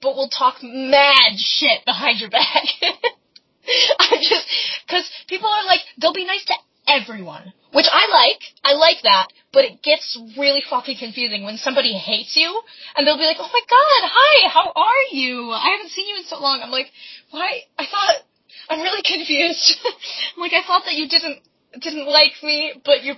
but 0.00 0.16
will 0.16 0.28
talk 0.28 0.56
mad 0.62 1.36
shit 1.36 1.84
behind 1.84 2.20
your 2.20 2.30
back. 2.30 2.64
I 3.98 4.16
just, 4.20 4.46
cause 4.88 5.08
people 5.28 5.48
are 5.48 5.66
like, 5.66 5.80
they'll 6.00 6.12
be 6.12 6.24
nice 6.24 6.44
to 6.46 6.54
everyone, 6.86 7.52
which 7.72 7.86
I 7.90 8.08
like. 8.10 8.40
I 8.64 8.74
like 8.74 9.02
that, 9.04 9.28
but 9.52 9.64
it 9.64 9.82
gets 9.82 10.18
really 10.36 10.62
fucking 10.68 10.98
confusing 10.98 11.44
when 11.44 11.56
somebody 11.56 11.92
hates 11.92 12.36
you 12.36 12.62
and 12.96 13.06
they'll 13.06 13.18
be 13.18 13.24
like, 13.24 13.38
"Oh 13.38 13.50
my 13.52 13.60
god, 13.60 14.10
hi, 14.10 14.48
how 14.48 14.72
are 14.74 15.16
you? 15.16 15.50
I 15.50 15.70
haven't 15.76 15.90
seen 15.90 16.08
you 16.08 16.16
in 16.16 16.24
so 16.24 16.40
long." 16.40 16.60
I'm 16.62 16.70
like, 16.70 16.90
"Why? 17.30 17.62
I 17.78 17.86
thought 17.86 18.16
I'm 18.68 18.80
really 18.80 19.02
confused. 19.02 19.78
I'm 20.36 20.40
like, 20.42 20.52
I 20.52 20.62
thought 20.66 20.84
that 20.86 20.94
you 20.94 21.08
didn't 21.08 21.40
didn't 21.80 22.06
like 22.06 22.32
me, 22.42 22.74
but 22.84 23.02
you're 23.02 23.16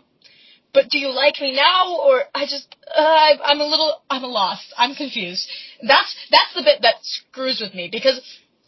but 0.75 0.91
do 0.91 0.99
you 0.99 1.11
like 1.15 1.41
me 1.41 1.55
now 1.55 1.97
or 2.05 2.25
I 2.35 2.45
just 2.45 2.75
uh, 2.95 3.31
I'm 3.45 3.61
a 3.61 3.67
little 3.67 4.03
I'm 4.11 4.25
a 4.25 4.27
lost. 4.29 4.75
I'm 4.77 4.95
confused. 4.95 5.49
That's 5.81 6.15
that's 6.31 6.55
the 6.55 6.63
bit 6.63 6.83
that 6.83 6.97
screws 7.03 7.61
with 7.63 7.75
me 7.75 7.89
because 7.91 8.21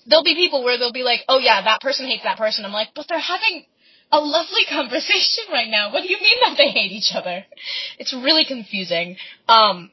there'll 0.07 0.25
be 0.25 0.35
people 0.35 0.65
where 0.65 0.79
they'll 0.79 0.93
be 0.93 1.03
like, 1.03 1.21
"Oh 1.29 1.39
yeah, 1.39 1.63
that 1.63 1.81
person 1.81 2.07
hates 2.07 2.23
that 2.23 2.39
person." 2.39 2.65
I'm 2.65 2.73
like, 2.73 2.89
"But 2.95 3.07
they're 3.09 3.19
having 3.19 3.67
a 4.13 4.21
lovely 4.21 4.65
conversation 4.71 5.45
right 5.53 5.69
now. 5.69 5.93
What 5.93 6.03
do 6.03 6.09
you 6.09 6.19
mean 6.21 6.39
that 6.43 6.57
they 6.57 6.71
hate 6.71 6.93
each 6.93 7.13
other? 7.15 7.45
It's 7.99 8.15
really 8.15 8.45
confusing. 8.45 9.17
Um, 9.49 9.91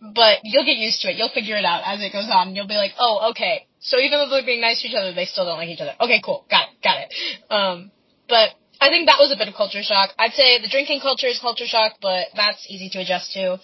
but 0.00 0.38
you'll 0.44 0.64
get 0.64 0.76
used 0.76 1.02
to 1.02 1.10
it. 1.10 1.16
You'll 1.16 1.28
figure 1.28 1.56
it 1.56 1.64
out 1.64 1.82
as 1.84 2.00
it 2.00 2.12
goes 2.12 2.28
on. 2.32 2.56
You'll 2.56 2.66
be 2.66 2.74
like, 2.80 2.92
oh, 2.98 3.30
okay. 3.32 3.66
So 3.80 3.98
even 3.98 4.18
though 4.18 4.30
they're 4.30 4.44
being 4.46 4.60
nice 4.60 4.80
to 4.80 4.88
each 4.88 4.94
other, 4.94 5.12
they 5.12 5.26
still 5.26 5.44
don't 5.44 5.58
like 5.58 5.68
each 5.68 5.80
other. 5.80 5.92
Okay, 6.00 6.22
cool. 6.24 6.46
Got 6.50 6.68
it. 6.72 6.82
Got 6.82 6.96
it. 7.00 7.52
Um, 7.52 7.90
but 8.28 8.50
I 8.80 8.88
think 8.88 9.06
that 9.06 9.18
was 9.18 9.30
a 9.30 9.36
bit 9.36 9.48
of 9.48 9.54
culture 9.54 9.82
shock. 9.82 10.10
I'd 10.18 10.32
say 10.32 10.60
the 10.60 10.68
drinking 10.68 11.00
culture 11.00 11.26
is 11.26 11.38
culture 11.38 11.66
shock, 11.66 11.96
but 12.00 12.28
that's 12.34 12.64
easy 12.68 12.88
to 12.90 13.00
adjust 13.00 13.32
to. 13.34 13.60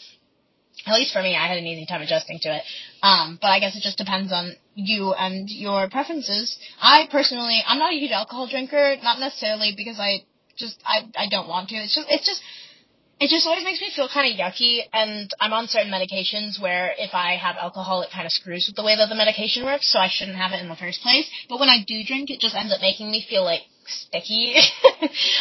At 0.86 0.94
least 0.94 1.12
for 1.12 1.22
me, 1.22 1.34
I 1.34 1.46
had 1.48 1.56
an 1.56 1.66
easy 1.66 1.86
time 1.86 2.02
adjusting 2.02 2.38
to 2.42 2.54
it. 2.54 2.62
Um, 3.02 3.38
but 3.40 3.48
I 3.48 3.58
guess 3.60 3.74
it 3.74 3.82
just 3.82 3.96
depends 3.96 4.30
on 4.30 4.52
you 4.74 5.14
and 5.14 5.48
your 5.48 5.88
preferences. 5.88 6.58
I 6.80 7.08
personally, 7.10 7.62
I'm 7.66 7.78
not 7.78 7.94
a 7.94 7.96
huge 7.96 8.10
alcohol 8.10 8.46
drinker, 8.46 8.96
not 9.02 9.18
necessarily 9.18 9.72
because 9.74 9.98
I 9.98 10.24
just, 10.56 10.82
I, 10.84 11.08
I 11.16 11.28
don't 11.30 11.48
want 11.48 11.70
to. 11.70 11.76
It's 11.76 11.94
just, 11.94 12.08
it's 12.10 12.26
just, 12.26 12.42
it 13.18 13.30
just 13.30 13.46
always 13.46 13.64
makes 13.64 13.80
me 13.80 13.90
feel 13.96 14.10
kind 14.12 14.30
of 14.30 14.38
yucky, 14.38 14.80
and 14.92 15.32
I'm 15.40 15.54
on 15.54 15.68
certain 15.68 15.90
medications 15.90 16.60
where 16.60 16.92
if 16.98 17.14
I 17.14 17.36
have 17.36 17.56
alcohol, 17.56 18.02
it 18.02 18.10
kind 18.12 18.26
of 18.26 18.32
screws 18.32 18.66
with 18.68 18.76
the 18.76 18.84
way 18.84 18.94
that 18.94 19.08
the 19.08 19.14
medication 19.14 19.64
works, 19.64 19.90
so 19.90 19.98
I 19.98 20.08
shouldn't 20.10 20.36
have 20.36 20.52
it 20.52 20.60
in 20.60 20.68
the 20.68 20.76
first 20.76 21.00
place. 21.00 21.26
But 21.48 21.58
when 21.58 21.70
I 21.70 21.78
do 21.86 22.04
drink, 22.04 22.28
it 22.28 22.40
just 22.40 22.54
ends 22.54 22.74
up 22.74 22.82
making 22.82 23.10
me 23.10 23.24
feel 23.26 23.42
like 23.42 23.62
sticky. 23.86 24.56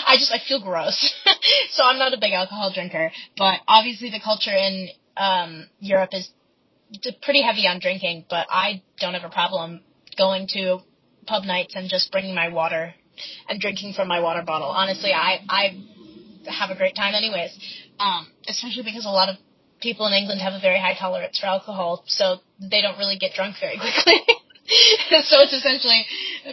I 0.08 0.18
just, 0.18 0.32
I 0.32 0.40
feel 0.48 0.62
gross. 0.62 1.14
so 1.72 1.84
I'm 1.84 2.00
not 2.00 2.14
a 2.14 2.18
big 2.18 2.34
alcohol 2.34 2.72
drinker, 2.74 3.12
but 3.38 3.60
obviously 3.68 4.10
the 4.10 4.20
culture 4.24 4.56
in 4.56 4.90
um, 5.18 5.68
Europe 5.80 6.10
is 6.14 6.30
pretty 7.22 7.42
heavy 7.42 7.68
on 7.68 7.80
drinking, 7.80 8.26
but 8.30 8.48
I 8.50 8.82
don't 9.00 9.14
have 9.14 9.24
a 9.24 9.34
problem 9.34 9.82
going 10.18 10.48
to 10.54 10.80
pub 11.26 11.44
nights 11.44 11.76
and 11.76 11.90
just 11.90 12.12
bringing 12.12 12.36
my 12.36 12.50
water 12.50 12.94
and 13.50 13.60
drinking 13.60 13.94
from 13.94 14.08
my 14.08 14.20
water 14.20 14.44
bottle. 14.46 14.68
Honestly, 14.68 15.12
I 15.14 15.40
I 15.50 15.84
have 16.48 16.70
a 16.70 16.76
great 16.76 16.96
time 16.96 17.16
anyways. 17.16 17.58
Um, 18.00 18.28
especially 18.48 18.84
because 18.84 19.06
a 19.06 19.10
lot 19.10 19.30
of 19.30 19.38
people 19.82 20.06
in 20.08 20.14
England 20.14 20.42
have 20.42 20.54
a 20.54 20.60
very 20.60 20.80
high 20.80 20.96
tolerance 20.98 21.40
for 21.40 21.48
alcohol, 21.48 22.04
so 22.08 22.38
they 22.60 22.82
don't 22.82 22.98
really 22.98 23.18
get 23.18 23.34
drunk 23.34 23.56
very 23.60 23.78
quickly. 23.84 24.22
so 25.24 25.42
it's 25.42 25.54
essentially 25.54 26.06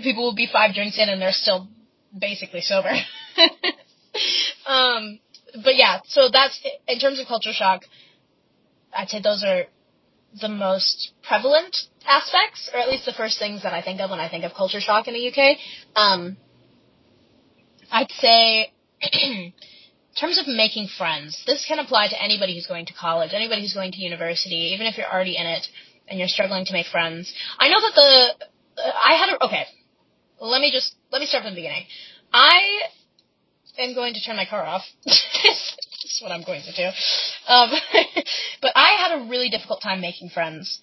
people 0.02 0.22
will 0.22 0.34
be 0.34 0.49
five 0.52 0.75
drinks 0.75 0.99
in 0.99 1.08
and 1.08 1.20
they're 1.20 1.32
still 1.32 1.68
basically 2.16 2.61
sober. 2.61 2.90
um, 4.66 5.19
but 5.64 5.76
yeah, 5.76 6.00
so 6.04 6.28
that's 6.33 6.61
in 6.88 6.99
terms 6.99 7.21
of 7.21 7.26
culture 7.26 7.52
shock. 7.52 7.83
I'd 8.95 9.09
say 9.09 9.21
those 9.21 9.45
are 9.45 9.64
the 10.40 10.49
most 10.49 11.12
prevalent 11.23 11.76
aspects, 12.07 12.71
or 12.73 12.81
at 12.81 12.88
least 12.88 13.04
the 13.04 13.12
first 13.12 13.38
things 13.38 13.62
that 13.62 13.75
I 13.75 13.83
think 13.83 14.00
of 14.00 14.11
when 14.11 14.21
I 14.21 14.28
think 14.28 14.45
of 14.45 14.54
culture 14.54 14.81
shock 14.81 15.09
in 15.09 15.14
the 15.14 15.28
UK. 15.28 15.59
Um, 15.95 16.37
I'd 17.90 18.11
say, 18.12 18.73
in 19.12 19.52
terms 20.19 20.38
of 20.38 20.47
making 20.47 20.88
friends, 20.97 21.42
this 21.47 21.64
can 21.66 21.78
apply 21.78 22.09
to 22.09 22.23
anybody 22.23 22.54
who's 22.54 22.66
going 22.66 22.87
to 22.87 22.95
college, 22.95 23.31
anybody 23.35 23.62
who's 23.62 23.75
going 23.75 23.92
to 23.92 23.99
university, 23.99 24.73
even 24.75 24.87
if 24.87 24.97
you're 24.97 25.11
already 25.12 25.37
in 25.37 25.47
it 25.47 25.66
and 26.09 26.19
you're 26.19 26.28
struggling 26.28 26.64
to 26.64 26.73
make 26.73 26.87
friends. 26.87 27.33
I 27.59 27.69
know 27.69 27.81
that 27.81 27.95
the, 27.95 28.83
uh, 28.83 28.92
I 29.04 29.14
had 29.14 29.28
a, 29.31 29.45
okay, 29.45 29.64
let 30.40 30.61
me 30.61 30.73
just, 30.73 30.95
let 31.12 31.21
me 31.21 31.26
start 31.26 31.45
from 31.45 31.52
the 31.52 31.59
beginning. 31.61 31.85
I 32.33 32.81
am 33.78 33.95
going 33.95 34.14
to 34.14 34.25
turn 34.25 34.37
my 34.37 34.47
car 34.47 34.64
off. 34.64 34.83
That's 35.04 36.21
what 36.23 36.33
I'm 36.33 36.42
going 36.42 36.62
to 36.62 36.73
do. 36.73 36.88
Um, 37.47 37.71
but 38.62 38.73
I 38.75 38.97
had 38.99 39.21
a 39.21 39.28
really 39.28 39.50
difficult 39.50 39.83
time 39.83 40.00
making 40.00 40.31
friends. 40.31 40.81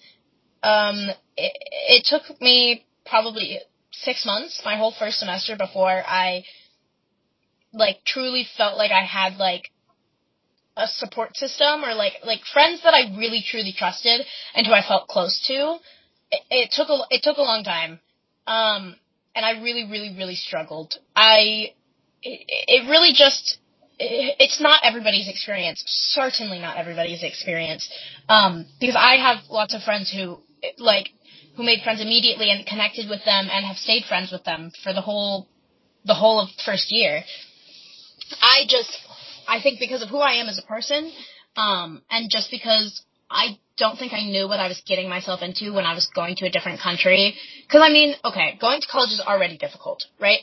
Um, 0.62 1.08
it, 1.36 1.52
it 1.88 2.06
took 2.06 2.40
me 2.40 2.86
probably 3.04 3.58
six 3.90 4.24
months, 4.24 4.62
my 4.64 4.76
whole 4.76 4.94
first 4.96 5.18
semester, 5.18 5.56
before 5.56 6.02
I 6.06 6.44
like 7.72 8.04
truly 8.04 8.46
felt 8.56 8.76
like 8.76 8.92
I 8.92 9.04
had 9.04 9.36
like 9.36 9.70
a 10.76 10.86
support 10.86 11.36
system 11.36 11.84
or 11.84 11.94
like 11.94 12.14
like 12.24 12.40
friends 12.52 12.82
that 12.84 12.94
I 12.94 13.16
really 13.16 13.44
truly 13.48 13.74
trusted 13.76 14.20
and 14.54 14.66
who 14.66 14.72
I 14.72 14.82
felt 14.86 15.08
close 15.08 15.44
to. 15.48 15.78
It, 16.30 16.42
it 16.50 16.70
took 16.72 16.88
a 16.88 17.00
it 17.10 17.22
took 17.24 17.36
a 17.36 17.42
long 17.42 17.64
time, 17.64 17.98
um, 18.46 18.94
and 19.34 19.44
I 19.44 19.62
really 19.62 19.84
really 19.90 20.14
really 20.16 20.34
struggled. 20.34 20.94
I 21.14 21.74
it, 22.22 22.40
it 22.68 22.90
really 22.90 23.12
just 23.12 23.58
it's 23.98 24.60
not 24.60 24.80
everybody's 24.82 25.28
experience. 25.28 25.82
Certainly 25.86 26.58
not 26.58 26.78
everybody's 26.78 27.22
experience. 27.22 27.88
Um, 28.28 28.66
because 28.80 28.96
I 28.96 29.16
have 29.16 29.44
lots 29.50 29.74
of 29.74 29.82
friends 29.82 30.10
who 30.10 30.38
like 30.78 31.10
who 31.56 31.62
made 31.62 31.82
friends 31.82 32.00
immediately 32.00 32.50
and 32.50 32.66
connected 32.66 33.08
with 33.08 33.24
them 33.24 33.48
and 33.52 33.64
have 33.66 33.76
stayed 33.76 34.04
friends 34.04 34.32
with 34.32 34.44
them 34.44 34.72
for 34.82 34.92
the 34.92 35.02
whole 35.02 35.48
the 36.04 36.14
whole 36.14 36.40
of 36.40 36.48
first 36.64 36.90
year. 36.90 37.22
I 38.40 38.62
just 38.68 38.90
I 39.46 39.60
think 39.62 39.80
because 39.80 40.02
of 40.02 40.08
who 40.08 40.18
I 40.18 40.34
am 40.34 40.48
as 40.48 40.58
a 40.58 40.66
person, 40.66 41.12
um, 41.56 42.02
and 42.10 42.30
just 42.30 42.50
because 42.50 43.02
I 43.30 43.58
don't 43.78 43.98
think 43.98 44.12
I 44.12 44.22
knew 44.24 44.48
what 44.48 44.60
I 44.60 44.68
was 44.68 44.82
getting 44.86 45.08
myself 45.08 45.40
into 45.42 45.72
when 45.72 45.84
I 45.84 45.94
was 45.94 46.08
going 46.14 46.36
to 46.36 46.46
a 46.46 46.50
different 46.50 46.80
country. 46.80 47.34
Because 47.66 47.82
I 47.82 47.90
mean, 47.90 48.14
okay, 48.24 48.58
going 48.60 48.80
to 48.80 48.86
college 48.88 49.10
is 49.10 49.20
already 49.20 49.56
difficult, 49.56 50.04
right? 50.20 50.40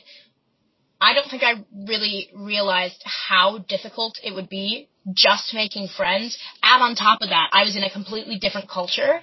I 1.00 1.14
don't 1.14 1.30
think 1.30 1.42
I 1.44 1.64
really 1.86 2.30
realized 2.34 3.00
how 3.04 3.58
difficult 3.58 4.18
it 4.22 4.34
would 4.34 4.48
be 4.48 4.88
just 5.12 5.54
making 5.54 5.88
friends. 5.96 6.36
Add 6.62 6.80
on 6.80 6.96
top 6.96 7.22
of 7.22 7.28
that, 7.28 7.50
I 7.52 7.62
was 7.62 7.76
in 7.76 7.84
a 7.84 7.90
completely 7.90 8.38
different 8.38 8.68
culture. 8.68 9.20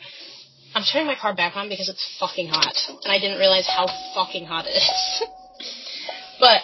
I'm 0.73 0.83
turning 0.83 1.07
my 1.07 1.15
car 1.15 1.35
back 1.35 1.55
on 1.55 1.69
because 1.69 1.89
it's 1.89 2.17
fucking 2.19 2.47
hot, 2.47 2.75
and 3.03 3.11
I 3.11 3.19
didn't 3.19 3.39
realize 3.39 3.67
how 3.67 3.87
fucking 4.13 4.45
hot 4.45 4.65
it 4.67 4.71
is. 4.71 5.23
but 6.39 6.61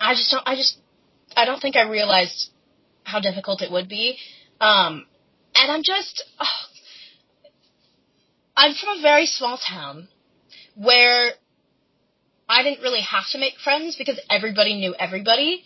I 0.00 0.14
just 0.14 0.30
don't. 0.30 0.42
I 0.46 0.54
just. 0.54 0.78
I 1.36 1.44
don't 1.46 1.60
think 1.60 1.76
I 1.76 1.88
realized 1.88 2.50
how 3.04 3.20
difficult 3.20 3.62
it 3.62 3.70
would 3.72 3.88
be. 3.88 4.18
Um, 4.60 5.06
and 5.54 5.70
I'm 5.72 5.82
just. 5.82 6.24
Oh, 6.40 6.46
I'm 8.56 8.74
from 8.74 8.98
a 8.98 9.02
very 9.02 9.26
small 9.26 9.58
town 9.58 10.08
where 10.76 11.32
I 12.48 12.62
didn't 12.62 12.82
really 12.82 13.02
have 13.02 13.24
to 13.32 13.38
make 13.38 13.54
friends 13.62 13.96
because 13.96 14.20
everybody 14.30 14.74
knew 14.74 14.94
everybody. 14.98 15.64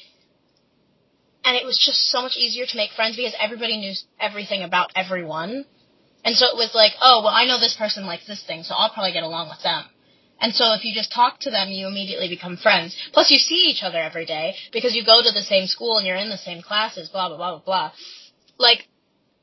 And 1.45 1.57
it 1.57 1.65
was 1.65 1.79
just 1.79 2.09
so 2.11 2.23
much 2.23 2.37
easier 2.37 2.67
to 2.67 2.77
make 2.77 2.91
friends 2.93 3.17
because 3.17 3.35
everybody 3.39 3.79
knew 3.79 3.93
everything 4.21 4.63
about 4.63 4.91
everyone. 4.97 5.65
And 6.25 6.35
so 6.37 6.47
it 6.47 6.57
was 6.57 6.75
like, 6.75 6.93
oh, 7.01 7.23
well, 7.25 7.33
I 7.35 7.47
know 7.47 7.61
this 7.61 7.77
person 7.77 8.07
likes 8.07 8.27
this 8.27 8.45
thing, 8.45 8.63
so 8.65 8.75
I'll 8.75 8.93
probably 8.93 9.13
get 9.13 9.23
along 9.23 9.49
with 9.49 9.63
them. 9.63 9.85
And 10.41 10.55
so 10.55 10.73
if 10.75 10.85
you 10.85 10.95
just 10.95 11.13
talk 11.13 11.41
to 11.41 11.51
them, 11.51 11.69
you 11.69 11.89
immediately 11.89 12.29
become 12.29 12.57
friends. 12.57 12.97
Plus 13.13 13.31
you 13.31 13.39
see 13.39 13.71
each 13.71 13.83
other 13.83 13.99
every 13.99 14.25
day 14.25 14.55
because 14.73 14.95
you 14.95 15.05
go 15.05 15.23
to 15.23 15.33
the 15.33 15.43
same 15.43 15.67
school 15.67 15.99
and 15.99 16.07
you're 16.07 16.17
in 16.17 16.29
the 16.31 16.37
same 16.37 16.63
classes, 16.63 17.09
blah, 17.09 17.29
blah, 17.29 17.37
blah, 17.37 17.51
blah, 17.59 17.65
blah. 17.65 17.93
Like, 18.59 18.89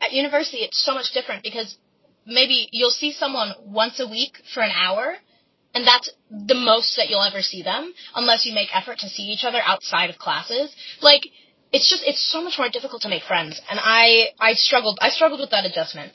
at 0.01 0.11
university, 0.11 0.57
it's 0.57 0.83
so 0.83 0.93
much 0.93 1.13
different 1.13 1.43
because 1.43 1.77
maybe 2.25 2.67
you'll 2.71 2.91
see 2.91 3.11
someone 3.11 3.53
once 3.63 3.99
a 3.99 4.07
week 4.07 4.33
for 4.53 4.61
an 4.61 4.71
hour, 4.71 5.15
and 5.73 5.85
that's 5.85 6.09
the 6.29 6.55
most 6.55 6.95
that 6.97 7.09
you'll 7.09 7.23
ever 7.23 7.41
see 7.41 7.63
them, 7.63 7.93
unless 8.15 8.45
you 8.45 8.53
make 8.53 8.69
effort 8.75 8.99
to 8.99 9.09
see 9.09 9.23
each 9.23 9.43
other 9.43 9.61
outside 9.63 10.09
of 10.09 10.17
classes. 10.17 10.73
Like, 11.01 11.23
it's 11.71 11.89
just, 11.89 12.03
it's 12.05 12.31
so 12.31 12.43
much 12.43 12.57
more 12.57 12.69
difficult 12.69 13.01
to 13.03 13.09
make 13.09 13.23
friends, 13.23 13.59
and 13.69 13.79
I, 13.81 14.29
I 14.39 14.53
struggled, 14.53 14.97
I 15.01 15.09
struggled 15.09 15.41
with 15.41 15.51
that 15.51 15.65
adjustment. 15.65 16.13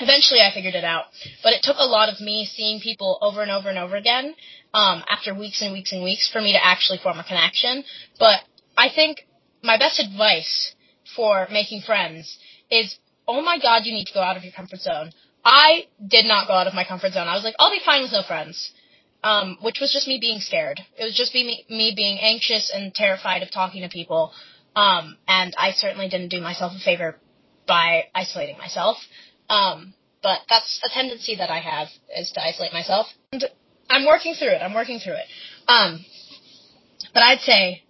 Eventually 0.00 0.40
I 0.40 0.52
figured 0.52 0.74
it 0.74 0.82
out, 0.82 1.04
but 1.44 1.52
it 1.52 1.62
took 1.62 1.76
a 1.78 1.86
lot 1.86 2.08
of 2.08 2.20
me 2.20 2.44
seeing 2.44 2.80
people 2.80 3.16
over 3.22 3.42
and 3.42 3.50
over 3.50 3.68
and 3.68 3.78
over 3.78 3.94
again, 3.94 4.34
um, 4.72 5.04
after 5.08 5.32
weeks 5.32 5.62
and 5.62 5.72
weeks 5.72 5.92
and 5.92 6.02
weeks 6.02 6.28
for 6.32 6.40
me 6.40 6.52
to 6.52 6.64
actually 6.64 6.98
form 6.98 7.18
a 7.18 7.24
connection. 7.24 7.84
But 8.18 8.40
I 8.76 8.88
think 8.92 9.24
my 9.62 9.78
best 9.78 10.00
advice 10.00 10.73
for 11.16 11.46
making 11.50 11.82
friends 11.82 12.38
is, 12.70 12.96
oh 13.28 13.42
my 13.42 13.58
god, 13.58 13.82
you 13.84 13.92
need 13.92 14.06
to 14.06 14.14
go 14.14 14.20
out 14.20 14.36
of 14.36 14.44
your 14.44 14.52
comfort 14.52 14.80
zone 14.80 15.12
I 15.44 15.86
did 16.04 16.24
not 16.24 16.46
go 16.46 16.54
out 16.54 16.66
of 16.66 16.74
my 16.74 16.84
comfort 16.84 17.12
zone. 17.12 17.28
I 17.28 17.34
was 17.34 17.44
like, 17.44 17.54
I'll 17.58 17.70
be 17.70 17.80
fine 17.84 18.02
with 18.02 18.12
no 18.12 18.22
friends. 18.22 18.72
Um, 19.22 19.56
which 19.62 19.78
was 19.80 19.90
just 19.90 20.06
me 20.06 20.18
being 20.20 20.40
scared. 20.40 20.80
It 20.98 21.04
was 21.04 21.16
just 21.16 21.32
me, 21.34 21.64
me 21.70 21.94
being 21.96 22.18
anxious 22.20 22.70
and 22.74 22.94
terrified 22.94 23.42
of 23.42 23.50
talking 23.50 23.80
to 23.82 23.88
people. 23.88 24.32
Um, 24.76 25.16
and 25.26 25.54
I 25.56 25.70
certainly 25.70 26.08
didn't 26.08 26.28
do 26.28 26.42
myself 26.42 26.72
a 26.76 26.84
favor 26.84 27.18
by 27.66 28.04
isolating 28.14 28.58
myself. 28.58 28.98
Um, 29.48 29.94
but 30.22 30.40
that's 30.50 30.78
a 30.84 30.92
tendency 30.92 31.36
that 31.36 31.48
I 31.48 31.60
have 31.60 31.88
is 32.14 32.32
to 32.32 32.44
isolate 32.44 32.74
myself. 32.74 33.06
And 33.32 33.44
I'm 33.88 34.04
working 34.04 34.34
through 34.34 34.48
it. 34.48 34.60
I'm 34.60 34.74
working 34.74 34.98
through 34.98 35.14
it. 35.14 35.26
Um, 35.68 36.04
but 37.14 37.22
I'd 37.22 37.40
say 37.40 37.83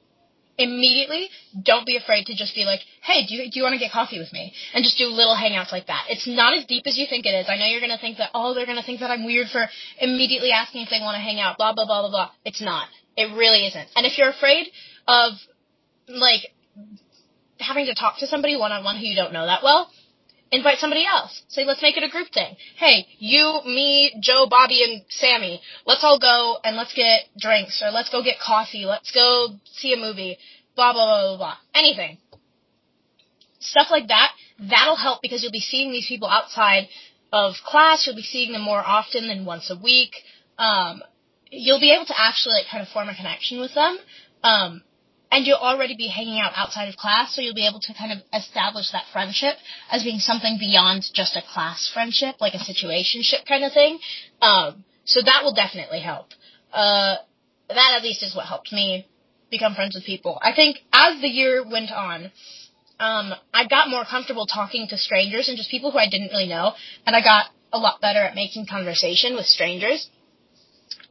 immediately 0.56 1.28
don't 1.62 1.86
be 1.86 1.96
afraid 1.96 2.26
to 2.26 2.34
just 2.34 2.54
be 2.54 2.64
like, 2.64 2.80
hey, 3.02 3.26
do 3.26 3.34
you, 3.34 3.50
do 3.50 3.58
you 3.58 3.62
want 3.62 3.74
to 3.74 3.78
get 3.78 3.90
coffee 3.92 4.18
with 4.18 4.32
me? 4.32 4.52
And 4.72 4.84
just 4.84 4.98
do 4.98 5.06
little 5.06 5.36
hangouts 5.36 5.72
like 5.72 5.86
that. 5.86 6.06
It's 6.08 6.26
not 6.26 6.56
as 6.56 6.64
deep 6.66 6.86
as 6.86 6.96
you 6.96 7.06
think 7.08 7.26
it 7.26 7.34
is. 7.34 7.46
I 7.48 7.56
know 7.56 7.66
you're 7.66 7.80
going 7.80 7.94
to 7.94 8.00
think 8.00 8.18
that, 8.18 8.30
oh, 8.34 8.54
they're 8.54 8.66
going 8.66 8.78
to 8.78 8.84
think 8.84 9.00
that 9.00 9.10
I'm 9.10 9.24
weird 9.24 9.48
for 9.48 9.66
immediately 10.00 10.52
asking 10.52 10.82
if 10.82 10.90
they 10.90 11.00
want 11.00 11.16
to 11.16 11.20
hang 11.20 11.40
out, 11.40 11.58
blah, 11.58 11.74
blah, 11.74 11.86
blah, 11.86 12.02
blah, 12.02 12.10
blah. 12.10 12.30
It's 12.44 12.62
not. 12.62 12.86
It 13.16 13.34
really 13.36 13.66
isn't. 13.66 13.88
And 13.96 14.06
if 14.06 14.18
you're 14.18 14.30
afraid 14.30 14.68
of, 15.08 15.32
like, 16.08 16.42
having 17.58 17.86
to 17.86 17.94
talk 17.94 18.18
to 18.18 18.26
somebody 18.26 18.56
one 18.56 18.72
on 18.72 18.84
one 18.84 18.96
who 18.96 19.06
you 19.06 19.16
don't 19.16 19.32
know 19.32 19.46
that 19.46 19.62
well, 19.62 19.90
invite 20.54 20.78
somebody 20.78 21.04
else. 21.06 21.42
Say, 21.48 21.64
let's 21.64 21.82
make 21.82 21.96
it 21.96 22.02
a 22.02 22.08
group 22.08 22.28
thing. 22.32 22.56
Hey, 22.76 23.06
you, 23.18 23.60
me, 23.64 24.14
Joe, 24.20 24.46
Bobby, 24.48 24.82
and 24.84 25.02
Sammy, 25.08 25.60
let's 25.86 26.04
all 26.04 26.18
go 26.18 26.58
and 26.62 26.76
let's 26.76 26.94
get 26.94 27.24
drinks, 27.38 27.82
or 27.82 27.90
let's 27.90 28.10
go 28.10 28.22
get 28.22 28.36
coffee, 28.38 28.84
let's 28.84 29.10
go 29.10 29.48
see 29.72 29.92
a 29.92 29.96
movie, 29.96 30.38
blah, 30.76 30.92
blah, 30.92 31.04
blah, 31.04 31.28
blah, 31.28 31.36
blah. 31.36 31.56
Anything. 31.74 32.18
Stuff 33.58 33.88
like 33.90 34.08
that, 34.08 34.32
that'll 34.58 34.96
help 34.96 35.22
because 35.22 35.42
you'll 35.42 35.52
be 35.52 35.60
seeing 35.60 35.90
these 35.90 36.06
people 36.06 36.28
outside 36.28 36.88
of 37.32 37.54
class, 37.64 38.06
you'll 38.06 38.16
be 38.16 38.22
seeing 38.22 38.52
them 38.52 38.62
more 38.62 38.82
often 38.84 39.26
than 39.26 39.44
once 39.44 39.70
a 39.70 39.76
week. 39.82 40.12
Um, 40.58 41.02
you'll 41.50 41.80
be 41.80 41.92
able 41.92 42.06
to 42.06 42.14
actually 42.16 42.54
like 42.54 42.66
kind 42.70 42.82
of 42.82 42.88
form 42.88 43.08
a 43.08 43.14
connection 43.14 43.58
with 43.58 43.74
them. 43.74 43.98
Um, 44.42 44.82
and 45.34 45.48
you'll 45.48 45.56
already 45.58 45.96
be 45.96 46.06
hanging 46.06 46.38
out 46.38 46.52
outside 46.54 46.88
of 46.88 46.96
class, 46.96 47.34
so 47.34 47.42
you'll 47.42 47.56
be 47.56 47.66
able 47.66 47.80
to 47.80 47.92
kind 47.92 48.12
of 48.12 48.18
establish 48.32 48.92
that 48.92 49.02
friendship 49.12 49.56
as 49.90 50.04
being 50.04 50.20
something 50.20 50.58
beyond 50.60 51.02
just 51.12 51.34
a 51.34 51.42
class 51.52 51.90
friendship, 51.92 52.36
like 52.40 52.54
a 52.54 52.58
situationship 52.58 53.44
kind 53.44 53.64
of 53.64 53.72
thing. 53.72 53.98
Um, 54.40 54.84
so 55.04 55.20
that 55.24 55.40
will 55.42 55.52
definitely 55.52 55.98
help. 55.98 56.28
Uh, 56.72 57.16
that 57.68 57.94
at 57.96 58.04
least 58.04 58.22
is 58.22 58.36
what 58.36 58.46
helped 58.46 58.72
me 58.72 59.08
become 59.50 59.74
friends 59.74 59.96
with 59.96 60.04
people. 60.04 60.38
I 60.40 60.54
think 60.54 60.78
as 60.92 61.20
the 61.20 61.26
year 61.26 61.68
went 61.68 61.90
on, 61.90 62.30
um, 63.00 63.34
I 63.52 63.66
got 63.66 63.90
more 63.90 64.04
comfortable 64.04 64.46
talking 64.46 64.86
to 64.90 64.96
strangers 64.96 65.48
and 65.48 65.56
just 65.56 65.68
people 65.68 65.90
who 65.90 65.98
I 65.98 66.08
didn't 66.08 66.28
really 66.28 66.46
know, 66.46 66.74
and 67.06 67.16
I 67.16 67.20
got 67.20 67.46
a 67.72 67.78
lot 67.78 68.00
better 68.00 68.20
at 68.20 68.36
making 68.36 68.66
conversation 68.70 69.34
with 69.34 69.46
strangers. 69.46 70.08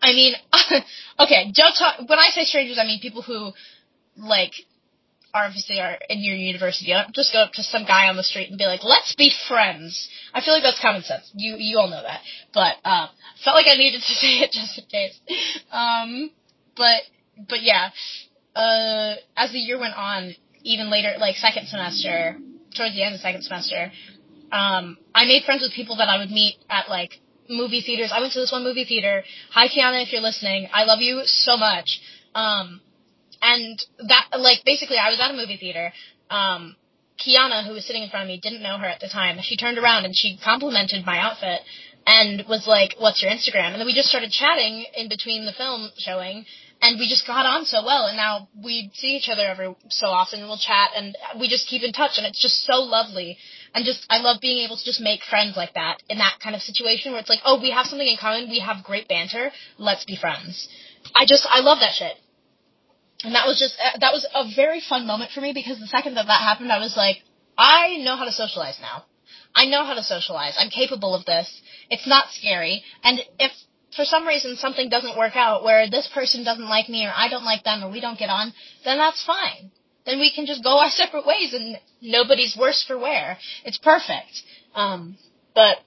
I 0.01 0.13
mean, 0.13 0.34
okay, 1.20 1.51
don't 1.53 1.75
talk, 1.75 2.00
when 2.08 2.20
I 2.20 2.30
say 2.30 2.46
strangers, 2.46 2.80
I 2.80 2.86
mean 2.86 3.01
people 3.01 3.22
who 3.22 3.51
like 4.17 4.53
obviously 5.34 5.79
are 5.79 5.98
in 6.10 6.20
your 6.20 6.36
university. 6.36 6.86
You 6.86 6.96
don't 6.96 7.15
just 7.15 7.34
go 7.34 7.39
up 7.39 7.53
to 7.53 7.63
some 7.63 7.86
guy 7.86 8.08
on 8.08 8.15
the 8.15 8.24
street 8.24 8.50
and 8.50 8.58
be 8.58 8.65
like, 8.65 8.84
"Let's 8.84 9.15
be 9.15 9.32
friends." 9.48 10.10
I 10.34 10.41
feel 10.41 10.53
like 10.53 10.63
that's 10.63 10.79
common 10.79 11.03
sense. 11.03 11.32
You 11.34 11.55
you 11.58 11.79
all 11.79 11.89
know 11.89 12.01
that, 12.01 12.22
but 12.53 12.75
um, 12.86 13.10
felt 13.43 13.55
like 13.55 13.67
I 13.67 13.75
needed 13.77 14.01
to 14.01 14.13
say 14.22 14.39
it 14.39 14.51
just 14.51 14.77
in 14.77 14.86
case. 14.86 15.20
Um, 15.72 16.32
but 16.75 17.01
but 17.50 17.62
yeah, 17.62 17.89
uh, 18.55 19.15
as 19.36 19.51
the 19.51 19.60
year 19.60 19.79
went 19.79 19.96
on, 19.96 20.36
even 20.63 20.89
later, 20.89 21.13
like 21.20 21.36
second 21.36 21.67
semester, 21.67 22.38
towards 22.75 22.96
the 22.96 23.03
end 23.03 23.15
of 23.15 23.22
second 23.22 23.43
semester, 23.43 23.91
um, 24.51 24.98
I 25.15 25.25
made 25.25 25.43
friends 25.43 25.62
with 25.62 25.74
people 25.74 25.98
that 25.98 26.10
I 26.10 26.17
would 26.17 26.32
meet 26.32 26.58
at 26.70 26.89
like 26.89 27.20
movie 27.50 27.82
theaters. 27.82 28.12
I 28.13 28.22
went 28.22 28.34
to 28.34 28.39
this 28.39 28.51
one 28.51 28.63
movie 28.63 28.86
theater. 28.86 29.24
Hi, 29.51 29.67
Kiana, 29.67 30.03
if 30.03 30.12
you're 30.12 30.22
listening, 30.22 30.70
I 30.74 30.84
love 30.84 31.01
you 31.01 31.22
so 31.25 31.58
much. 31.58 32.00
Um, 32.36 32.82
and 33.44 33.78
that, 34.08 34.40
like, 34.40 34.64
basically, 34.66 34.98
I 34.98 35.10
was 35.10 35.20
at 35.20 35.32
a 35.32 35.34
movie 35.34 35.58
theater. 35.58 35.91
Um, 36.30 36.76
Kiana, 37.20 37.67
who 37.67 37.74
was 37.74 37.86
sitting 37.86 38.02
in 38.02 38.10
front 38.10 38.24
of 38.24 38.28
me, 38.28 38.39
didn't 38.41 38.63
know 38.63 38.78
her 38.78 38.88
at 38.88 39.02
the 39.02 39.10
time. 39.10 39.38
She 39.44 39.58
turned 39.58 39.78
around 39.78 40.06
and 40.06 40.15
she 40.15 40.39
complimented 40.44 41.06
my 41.06 41.20
outfit 41.20 41.60
and 42.08 42.44
was 42.48 42.65
like, 42.67 42.96
"What's 42.98 43.22
your 43.22 43.32
Instagram?" 43.32 43.72
And 43.72 43.80
then 43.80 43.86
we 43.86 43.94
just 43.94 44.10
started 44.10 44.32
chatting 44.32 44.86
in 44.96 45.10
between 45.10 45.46
the 45.46 45.52
film 45.54 45.91
showing, 45.98 46.46
and 46.82 47.00
we 47.00 47.08
just 47.08 47.28
got 47.28 47.46
on 47.46 47.65
so 47.65 47.84
well. 47.86 48.06
And 48.06 48.17
now 48.17 48.48
we 48.63 48.89
see 48.94 49.15
each 49.15 49.30
other 49.30 49.46
every 49.46 49.76
so 49.89 50.08
often, 50.08 50.39
and 50.39 50.48
we'll 50.48 50.58
chat, 50.58 50.91
and 50.96 51.15
we 51.39 51.48
just 51.48 51.67
keep 51.67 51.84
in 51.84 51.94
touch, 51.94 52.17
and 52.17 52.26
it's 52.26 52.41
just 52.41 52.63
so 52.65 52.80
lovely. 52.82 53.38
And 53.76 53.86
just 53.86 54.06
I 54.10 54.20
love 54.20 54.39
being 54.41 54.63
able 54.65 54.78
to 54.78 54.86
just 54.86 55.02
make 55.02 55.22
friends 55.30 55.56
like 55.56 55.74
that 55.76 56.02
in 56.10 56.17
that 56.17 56.39
kind 56.41 56.56
of 56.56 56.62
situation 56.62 57.12
where 57.12 57.22
it's 57.22 57.30
like, 57.30 57.44
oh, 57.46 57.62
we 57.62 57.72
have 57.72 57.88
something 57.88 58.08
in 58.08 58.17
common, 58.17 58.50
we 58.50 58.60
have 58.60 58.84
great 58.84 59.08
banter, 59.08 59.52
let's 59.78 60.06
be 60.06 60.15
friends. 60.15 60.67
I 61.15 61.26
just 61.26 61.46
I 61.50 61.60
love 61.60 61.80
that 61.80 61.94
shit 61.94 62.15
and 63.24 63.36
that 63.36 63.48
was 63.48 63.58
just 63.58 63.76
uh, 63.80 63.98
that 64.00 64.12
was 64.12 64.28
a 64.34 64.46
very 64.56 64.82
fun 64.82 65.08
moment 65.08 65.32
for 65.32 65.42
me 65.42 65.54
because 65.54 65.80
the 65.80 65.88
second 65.88 66.16
that 66.16 66.28
that 66.28 66.42
happened, 66.42 66.72
I 66.72 66.80
was 66.80 66.96
like, 66.98 67.18
I 67.58 67.98
know 67.98 68.16
how 68.16 68.26
to 68.26 68.32
socialize 68.32 68.78
now. 68.82 69.06
I 69.56 69.66
know 69.66 69.86
how 69.86 69.94
to 69.94 70.04
socialize. 70.04 70.56
I'm 70.58 70.70
capable 70.70 71.16
of 71.16 71.26
this. 71.26 71.62
It's 71.90 72.08
not 72.08 72.32
scary. 72.32 72.84
And 73.04 73.20
if 73.40 73.52
for 73.96 74.04
some 74.04 74.28
reason 74.28 74.58
something 74.58 74.90
doesn't 74.90 75.18
work 75.18 75.36
out 75.36 75.64
where 75.64 75.90
this 75.90 76.10
person 76.14 76.44
doesn't 76.44 76.68
like 76.68 76.90
me 76.90 77.06
or 77.06 77.14
I 77.16 77.30
don't 77.30 77.46
like 77.46 77.64
them 77.64 77.84
or 77.84 77.92
we 77.92 78.02
don't 78.02 78.18
get 78.18 78.30
on, 78.30 78.54
then 78.84 78.98
that's 78.98 79.24
fine. 79.24 79.72
Then 80.06 80.20
we 80.20 80.34
can 80.34 80.46
just 80.46 80.64
go 80.64 80.80
our 80.80 80.90
separate 81.02 81.26
ways 81.26 81.54
and 81.54 81.78
nobody's 82.02 82.58
worse 82.58 82.84
for 82.86 82.98
wear. 82.98 83.38
It's 83.64 83.78
perfect. 83.78 84.42
Um, 84.76 85.18
but 85.54 85.78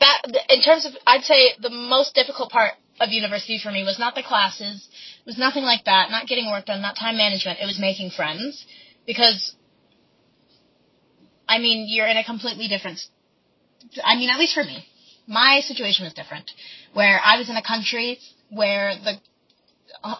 that, 0.00 0.22
in 0.50 0.60
terms 0.62 0.84
of, 0.84 0.92
I'd 1.06 1.22
say 1.22 1.52
the 1.60 1.70
most 1.70 2.14
difficult 2.14 2.50
part 2.50 2.72
of 3.00 3.10
university 3.10 3.58
for 3.62 3.70
me 3.70 3.84
was 3.84 3.98
not 3.98 4.14
the 4.14 4.22
classes, 4.22 4.88
it 5.20 5.26
was 5.26 5.38
nothing 5.38 5.64
like 5.64 5.84
that, 5.84 6.10
not 6.10 6.26
getting 6.26 6.50
work 6.50 6.66
done, 6.66 6.82
not 6.82 6.96
time 6.96 7.16
management, 7.16 7.58
it 7.60 7.66
was 7.66 7.78
making 7.78 8.10
friends. 8.10 8.66
Because, 9.06 9.54
I 11.48 11.58
mean, 11.58 11.86
you're 11.88 12.06
in 12.06 12.16
a 12.16 12.24
completely 12.24 12.68
different, 12.68 13.00
I 14.02 14.16
mean, 14.16 14.30
at 14.30 14.38
least 14.38 14.54
for 14.54 14.64
me, 14.64 14.84
my 15.26 15.60
situation 15.60 16.04
was 16.04 16.14
different. 16.14 16.50
Where 16.92 17.20
I 17.22 17.38
was 17.38 17.50
in 17.50 17.56
a 17.56 17.62
country 17.62 18.18
where 18.50 18.94
the 18.94 19.20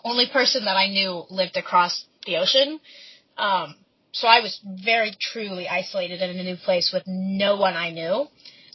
only 0.04 0.28
person 0.32 0.64
that 0.64 0.76
I 0.76 0.88
knew 0.88 1.24
lived 1.30 1.56
across 1.56 2.04
the 2.24 2.36
ocean. 2.36 2.80
Um, 3.36 3.76
so 4.12 4.26
I 4.26 4.40
was 4.40 4.58
very 4.64 5.14
truly 5.20 5.68
isolated 5.68 6.22
in 6.22 6.38
a 6.38 6.42
new 6.42 6.56
place 6.56 6.90
with 6.92 7.04
no 7.06 7.56
one 7.56 7.74
I 7.74 7.90
knew. 7.90 8.26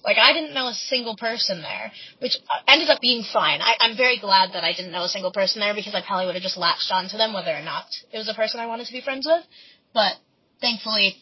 Like 0.04 0.18
I 0.18 0.34
didn't 0.34 0.54
know 0.54 0.68
a 0.68 0.74
single 0.74 1.16
person 1.16 1.62
there, 1.62 1.92
which 2.20 2.36
ended 2.68 2.90
up 2.90 3.02
being 3.02 3.24
fine. 3.32 3.62
I, 3.62 3.76
I'm 3.80 3.96
very 3.96 4.20
glad 4.20 4.54
that 4.54 4.64
I 4.64 4.74
didn't 4.74 4.92
know 4.92 5.04
a 5.04 5.10
single 5.10 5.32
person 5.32 5.60
there 5.60 5.76
because 5.76 5.94
I 5.94 6.02
probably 6.02 6.26
would 6.26 6.36
have 6.36 6.44
just 6.44 6.58
latched 6.58 6.92
onto 6.92 7.18
them 7.18 7.34
whether 7.34 7.52
or 7.52 7.62
not 7.62 7.86
it 8.12 8.18
was 8.18 8.28
a 8.28 8.34
person 8.34 8.60
I 8.60 8.66
wanted 8.66 8.88
to 8.88 8.94
be 8.94 9.02
friends 9.02 9.28
with. 9.28 9.44
But 9.94 10.14
thankfully, 10.60 11.18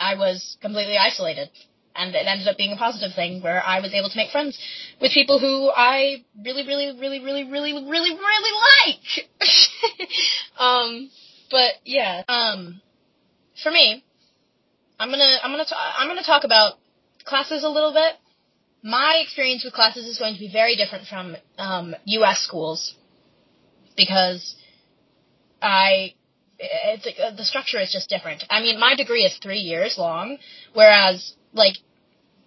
I 0.00 0.16
was 0.16 0.56
completely 0.60 0.96
isolated, 0.96 1.48
and 1.94 2.14
it 2.14 2.26
ended 2.26 2.48
up 2.48 2.56
being 2.56 2.72
a 2.72 2.76
positive 2.76 3.14
thing 3.14 3.40
where 3.42 3.62
I 3.64 3.80
was 3.80 3.94
able 3.94 4.10
to 4.10 4.16
make 4.16 4.30
friends 4.30 4.58
with 5.00 5.12
people 5.12 5.38
who 5.38 5.70
I 5.70 6.24
really, 6.44 6.66
really, 6.66 6.98
really, 6.98 7.20
really, 7.20 7.44
really, 7.44 7.72
really, 7.72 8.10
really 8.10 8.58
like. 8.86 9.28
um, 10.58 11.10
but 11.50 11.74
yeah, 11.84 12.22
um, 12.28 12.80
for 13.62 13.70
me, 13.70 14.02
I'm 14.98 15.10
gonna 15.10 15.38
I'm 15.42 15.50
gonna 15.52 15.64
t- 15.64 15.76
I'm 15.98 16.08
gonna 16.08 16.22
talk 16.24 16.44
about 16.44 16.74
classes 17.24 17.64
a 17.64 17.68
little 17.68 17.92
bit. 17.92 18.14
My 18.82 19.22
experience 19.24 19.64
with 19.64 19.72
classes 19.72 20.06
is 20.06 20.18
going 20.18 20.34
to 20.34 20.40
be 20.40 20.50
very 20.52 20.76
different 20.76 21.06
from 21.06 21.36
um, 21.58 21.94
U.S. 22.04 22.40
schools 22.40 22.94
because 23.96 24.54
I 25.62 26.14
it's 26.58 27.06
uh, 27.06 27.34
the 27.34 27.44
structure 27.44 27.80
is 27.80 27.90
just 27.92 28.08
different. 28.08 28.44
I 28.50 28.60
mean, 28.60 28.78
my 28.78 28.94
degree 28.94 29.24
is 29.24 29.36
three 29.38 29.58
years 29.58 29.96
long, 29.98 30.38
whereas 30.74 31.34
like 31.52 31.76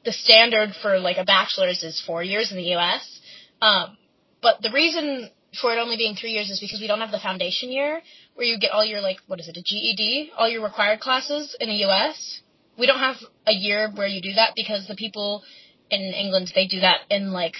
the 0.05 0.11
standard 0.11 0.73
for 0.81 0.99
like 0.99 1.17
a 1.17 1.25
bachelor's 1.25 1.83
is 1.83 2.01
four 2.05 2.23
years 2.23 2.51
in 2.51 2.57
the 2.57 2.69
U.S. 2.77 3.19
Um, 3.61 3.97
but 4.41 4.61
the 4.61 4.71
reason 4.71 5.29
for 5.59 5.73
it 5.73 5.79
only 5.79 5.97
being 5.97 6.15
three 6.15 6.31
years 6.31 6.51
is 6.51 6.59
because 6.59 6.79
we 6.79 6.87
don't 6.87 6.99
have 6.99 7.11
the 7.11 7.19
foundation 7.19 7.71
year 7.71 8.01
where 8.35 8.45
you 8.45 8.59
get 8.59 8.71
all 8.71 8.85
your 8.85 9.01
like 9.01 9.17
what 9.25 9.39
is 9.39 9.47
it 9.47 9.57
a 9.57 9.63
GED, 9.63 10.31
all 10.37 10.47
your 10.47 10.63
required 10.63 10.99
classes 10.99 11.55
in 11.59 11.67
the 11.67 11.75
U.S 11.87 12.41
we 12.77 12.85
don't 12.85 12.99
have 12.99 13.17
a 13.45 13.53
year 13.53 13.91
where 13.93 14.07
you 14.07 14.21
do 14.21 14.33
that 14.33 14.53
because 14.55 14.87
the 14.87 14.95
people 14.95 15.43
in 15.89 16.01
England 16.01 16.51
they 16.53 16.67
do 16.67 16.81
that 16.81 17.01
in 17.09 17.31
like 17.31 17.55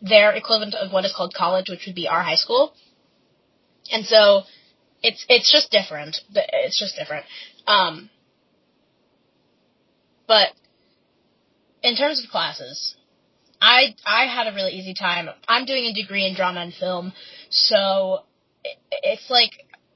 their 0.00 0.32
equivalent 0.32 0.74
of 0.74 0.92
what 0.92 1.04
is 1.04 1.14
called 1.16 1.34
college, 1.34 1.68
which 1.68 1.84
would 1.86 1.94
be 1.94 2.08
our 2.08 2.22
high 2.22 2.36
school. 2.36 2.72
And 3.90 4.04
so 4.04 4.42
it's 5.02 5.24
it's 5.28 5.50
just 5.50 5.70
different. 5.70 6.18
It's 6.34 6.78
just 6.78 6.96
different. 6.96 7.24
Um, 7.66 8.10
but 10.26 10.48
in 11.82 11.96
terms 11.96 12.22
of 12.22 12.30
classes, 12.30 12.96
I 13.60 13.94
I 14.04 14.26
had 14.26 14.46
a 14.46 14.54
really 14.54 14.72
easy 14.72 14.94
time. 14.94 15.28
I'm 15.48 15.64
doing 15.64 15.84
a 15.84 15.94
degree 15.94 16.26
in 16.26 16.34
drama 16.34 16.60
and 16.60 16.74
film, 16.74 17.12
so 17.50 18.24
it, 18.64 18.76
it's 18.90 19.30
like 19.30 19.52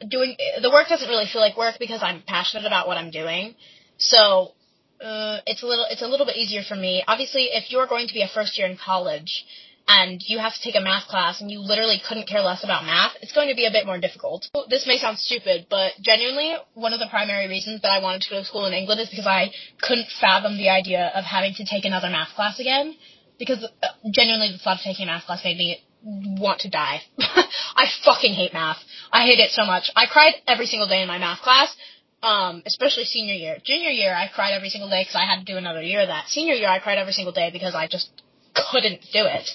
doing 0.08 0.36
the 0.62 0.70
work 0.70 0.88
doesn't 0.88 1.08
really 1.08 1.26
feel 1.30 1.40
like 1.40 1.56
work 1.56 1.76
because 1.78 2.02
I'm 2.02 2.22
passionate 2.26 2.66
about 2.66 2.86
what 2.86 2.96
I'm 2.96 3.10
doing. 3.10 3.54
So 4.00 4.52
uh, 5.00 5.38
it's 5.46 5.62
a 5.62 5.66
little 5.66 5.86
it's 5.88 6.02
a 6.02 6.08
little 6.08 6.26
bit 6.26 6.36
easier 6.36 6.62
for 6.66 6.74
me. 6.74 7.04
Obviously, 7.06 7.50
if 7.52 7.70
you're 7.70 7.86
going 7.86 8.08
to 8.08 8.14
be 8.14 8.22
a 8.22 8.28
first 8.28 8.58
year 8.58 8.66
in 8.66 8.76
college 8.76 9.44
and 9.86 10.20
you 10.26 10.38
have 10.38 10.54
to 10.54 10.60
take 10.62 10.74
a 10.74 10.80
math 10.80 11.06
class 11.08 11.40
and 11.40 11.50
you 11.50 11.60
literally 11.60 12.00
couldn't 12.06 12.26
care 12.26 12.40
less 12.40 12.64
about 12.64 12.84
math, 12.84 13.12
it's 13.20 13.32
going 13.32 13.48
to 13.48 13.54
be 13.54 13.66
a 13.66 13.70
bit 13.70 13.84
more 13.84 13.98
difficult. 13.98 14.48
This 14.68 14.86
may 14.86 14.98
sound 14.98 15.18
stupid, 15.18 15.66
but 15.68 15.92
genuinely, 16.00 16.54
one 16.74 16.92
of 16.92 17.00
the 17.00 17.08
primary 17.10 17.48
reasons 17.48 17.82
that 17.82 17.90
I 17.90 18.00
wanted 18.00 18.22
to 18.22 18.30
go 18.30 18.38
to 18.40 18.44
school 18.44 18.66
in 18.66 18.72
England 18.72 19.00
is 19.00 19.10
because 19.10 19.26
I 19.26 19.50
couldn't 19.80 20.08
fathom 20.20 20.56
the 20.56 20.70
idea 20.70 21.12
of 21.14 21.24
having 21.24 21.54
to 21.54 21.64
take 21.64 21.84
another 21.84 22.08
math 22.08 22.34
class 22.34 22.58
again. 22.58 22.96
Because 23.38 23.64
uh, 23.64 23.86
genuinely, 24.10 24.52
the 24.52 24.58
thought 24.58 24.78
of 24.78 24.84
taking 24.84 25.08
a 25.08 25.12
math 25.12 25.24
class 25.24 25.40
made 25.44 25.56
me 25.56 25.82
want 26.02 26.60
to 26.60 26.70
die. 26.70 27.00
I 27.18 27.86
fucking 28.04 28.34
hate 28.34 28.52
math. 28.52 28.78
I 29.12 29.24
hate 29.24 29.40
it 29.40 29.50
so 29.50 29.64
much. 29.64 29.90
I 29.96 30.06
cried 30.06 30.34
every 30.46 30.66
single 30.66 30.88
day 30.88 31.02
in 31.02 31.08
my 31.08 31.18
math 31.18 31.40
class, 31.40 31.74
um, 32.22 32.62
especially 32.66 33.04
senior 33.04 33.34
year. 33.34 33.56
Junior 33.64 33.90
year, 33.90 34.14
I 34.14 34.28
cried 34.28 34.52
every 34.52 34.68
single 34.68 34.90
day 34.90 35.02
because 35.02 35.16
I 35.16 35.24
had 35.24 35.44
to 35.44 35.52
do 35.52 35.56
another 35.56 35.82
year 35.82 36.02
of 36.02 36.08
that. 36.08 36.28
Senior 36.28 36.54
year, 36.54 36.68
I 36.68 36.78
cried 36.78 36.98
every 36.98 37.12
single 37.12 37.32
day 37.32 37.50
because 37.52 37.74
I 37.74 37.88
just 37.88 38.10
couldn't 38.54 39.00
do 39.12 39.24
it. 39.24 39.48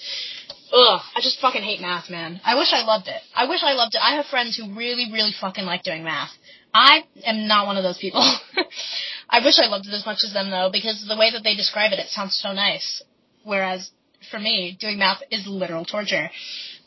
Ugh, 0.73 1.01
I 1.15 1.21
just 1.21 1.39
fucking 1.39 1.61
hate 1.61 1.79
math, 1.79 2.09
man. 2.09 2.41
I 2.43 2.55
wish 2.55 2.73
I 2.73 2.83
loved 2.83 3.07
it. 3.07 3.21
I 3.35 3.47
wish 3.47 3.61
I 3.63 3.73
loved 3.73 3.95
it. 3.95 4.01
I 4.03 4.15
have 4.15 4.25
friends 4.25 4.57
who 4.57 4.75
really, 4.75 5.11
really 5.11 5.31
fucking 5.39 5.63
like 5.63 5.83
doing 5.83 6.03
math. 6.03 6.31
I 6.73 7.03
am 7.23 7.47
not 7.47 7.67
one 7.67 7.77
of 7.77 7.83
those 7.83 7.97
people. 7.97 8.19
I 9.29 9.39
wish 9.43 9.59
I 9.59 9.67
loved 9.67 9.87
it 9.87 9.93
as 9.93 10.05
much 10.05 10.19
as 10.25 10.33
them 10.33 10.49
though, 10.49 10.69
because 10.71 11.05
the 11.07 11.15
way 11.15 11.31
that 11.31 11.43
they 11.43 11.55
describe 11.55 11.93
it, 11.93 11.99
it 11.99 12.09
sounds 12.09 12.37
so 12.41 12.51
nice. 12.51 13.01
Whereas 13.43 13.91
for 14.31 14.39
me, 14.39 14.75
doing 14.79 14.97
math 14.97 15.21
is 15.31 15.45
literal 15.47 15.85
torture. 15.85 16.29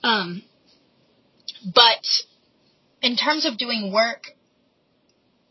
Um, 0.02 0.42
but 1.74 2.04
in 3.00 3.16
terms 3.16 3.46
of 3.46 3.56
doing 3.58 3.92
work, 3.92 4.24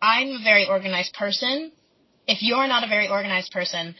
I'm 0.01 0.27
a 0.29 0.43
very 0.43 0.67
organized 0.67 1.13
person. 1.13 1.71
If 2.27 2.41
you're 2.41 2.67
not 2.67 2.83
a 2.83 2.88
very 2.88 3.07
organized 3.07 3.51
person, 3.51 3.95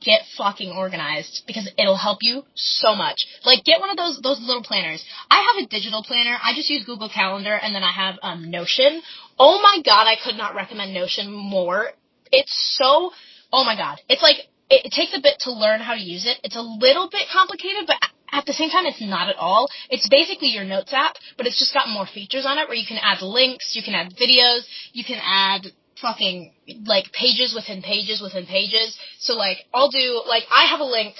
get 0.00 0.22
fucking 0.36 0.70
organized 0.70 1.44
because 1.46 1.70
it'll 1.78 1.96
help 1.96 2.18
you 2.22 2.44
so 2.54 2.94
much. 2.94 3.26
Like 3.44 3.64
get 3.64 3.80
one 3.80 3.90
of 3.90 3.96
those 3.96 4.20
those 4.22 4.40
little 4.40 4.62
planners. 4.62 5.04
I 5.30 5.44
have 5.48 5.64
a 5.64 5.68
digital 5.68 6.02
planner. 6.02 6.36
I 6.42 6.54
just 6.54 6.70
use 6.70 6.84
Google 6.84 7.08
Calendar 7.08 7.54
and 7.54 7.74
then 7.74 7.82
I 7.82 7.92
have 7.92 8.16
um, 8.22 8.50
Notion. 8.50 9.02
Oh 9.38 9.60
my 9.62 9.82
god, 9.84 10.06
I 10.06 10.16
could 10.22 10.36
not 10.36 10.54
recommend 10.54 10.94
Notion 10.94 11.30
more. 11.30 11.90
It's 12.30 12.76
so 12.78 13.10
oh 13.52 13.64
my 13.64 13.76
god. 13.76 14.00
It's 14.08 14.22
like 14.22 14.36
it, 14.70 14.86
it 14.86 14.92
takes 14.92 15.14
a 15.14 15.20
bit 15.20 15.38
to 15.40 15.52
learn 15.52 15.80
how 15.80 15.94
to 15.94 16.00
use 16.00 16.26
it. 16.26 16.38
It's 16.44 16.56
a 16.56 16.62
little 16.62 17.08
bit 17.10 17.26
complicated, 17.32 17.84
but 17.86 17.96
at 18.32 18.46
the 18.46 18.52
same 18.54 18.70
time, 18.70 18.86
it's 18.86 19.00
not 19.00 19.28
at 19.28 19.36
all. 19.36 19.68
It's 19.90 20.08
basically 20.08 20.48
your 20.48 20.64
notes 20.64 20.92
app, 20.92 21.16
but 21.36 21.46
it's 21.46 21.58
just 21.58 21.74
got 21.74 21.88
more 21.88 22.06
features 22.06 22.46
on 22.46 22.58
it 22.58 22.66
where 22.66 22.76
you 22.76 22.86
can 22.86 22.98
add 23.00 23.20
links, 23.20 23.76
you 23.76 23.82
can 23.82 23.94
add 23.94 24.14
videos, 24.16 24.62
you 24.92 25.04
can 25.04 25.20
add 25.22 25.66
fucking 26.00 26.52
like 26.86 27.12
pages 27.12 27.54
within 27.54 27.82
pages 27.82 28.20
within 28.20 28.46
pages. 28.46 28.98
So 29.20 29.34
like 29.34 29.58
I'll 29.72 29.90
do 29.90 30.22
like 30.26 30.44
I 30.50 30.66
have 30.66 30.80
a 30.80 30.84
link 30.84 31.14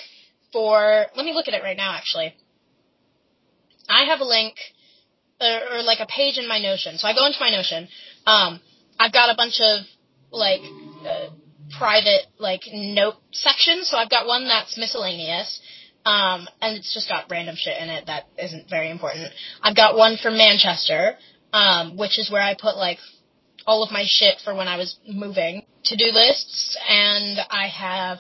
for 0.53 1.07
let 1.15 1.25
me 1.25 1.33
look 1.33 1.49
at 1.49 1.55
it 1.55 1.63
right 1.63 1.77
now 1.77 1.95
actually. 1.95 2.35
I 3.89 4.05
have 4.05 4.21
a 4.21 4.25
link 4.25 4.55
or, 5.41 5.79
or 5.79 5.83
like 5.83 6.01
a 6.01 6.07
page 6.07 6.39
in 6.39 6.49
my 6.49 6.59
Notion. 6.59 6.99
So 6.99 7.07
I 7.07 7.15
go 7.15 7.27
into 7.27 7.39
my 7.41 7.51
Notion. 7.51 7.89
Um, 8.27 8.61
I've 8.99 9.13
got 9.13 9.31
a 9.31 9.37
bunch 9.37 9.61
of 9.61 9.85
like 10.31 10.61
uh, 11.07 11.29
private 11.79 12.27
like 12.39 12.63
note 12.73 13.17
sections. 13.33 13.89
So 13.89 13.97
I've 13.97 14.11
got 14.11 14.27
one 14.27 14.49
that's 14.49 14.79
miscellaneous. 14.79 15.61
Um, 16.05 16.49
and 16.61 16.77
it's 16.77 16.93
just 16.93 17.09
got 17.09 17.31
random 17.31 17.55
shit 17.57 17.81
in 17.81 17.89
it 17.89 18.07
that 18.07 18.25
isn't 18.37 18.69
very 18.69 18.91
important. 18.91 19.33
I've 19.63 19.77
got 19.77 19.97
one 19.97 20.17
for 20.21 20.31
Manchester, 20.31 21.17
um, 21.53 21.97
which 21.97 22.19
is 22.19 22.31
where 22.31 22.43
I 22.43 22.55
put 22.55 22.77
like 22.77 22.99
all 23.67 23.83
of 23.85 23.93
my 23.93 24.05
shit 24.07 24.41
for 24.45 24.55
when 24.55 24.69
I 24.69 24.77
was 24.77 24.97
moving. 25.07 25.65
To 25.87 25.97
do 25.97 26.07
lists, 26.13 26.79
and 26.89 27.41
I 27.51 27.67
have 27.67 28.19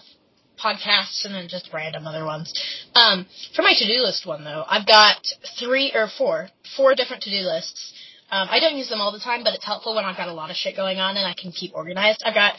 podcasts 0.63 1.25
and 1.25 1.35
then 1.35 1.49
just 1.49 1.71
random 1.73 2.07
other 2.07 2.25
ones. 2.25 2.53
Um, 2.95 3.27
for 3.55 3.63
my 3.63 3.75
to 3.77 3.87
do 3.87 4.03
list 4.03 4.27
one 4.27 4.45
though, 4.45 4.65
I've 4.67 4.87
got 4.87 5.17
three 5.59 5.93
or 5.95 6.09
four, 6.19 6.49
four 6.77 6.95
different 6.95 7.23
to 7.25 7.31
do 7.31 7.47
lists. 7.47 7.93
Um, 8.31 8.49
I 8.51 8.61
don't 8.61 8.77
use 8.77 8.89
them 8.89 9.01
all 9.01 9.13
the 9.13 9.21
time, 9.21 9.45
but 9.45 9.55
it's 9.55 9.65
helpful 9.65 9.95
when 9.95 10.05
I've 10.05 10.17
got 10.17 10.29
a 10.29 10.33
lot 10.33 10.51
of 10.51 10.57
shit 10.57 10.77
going 10.77 10.99
on 10.99 11.17
and 11.17 11.27
I 11.27 11.35
can 11.35 11.53
keep 11.53 11.75
organized. 11.75 12.23
I've 12.25 12.35
got 12.35 12.55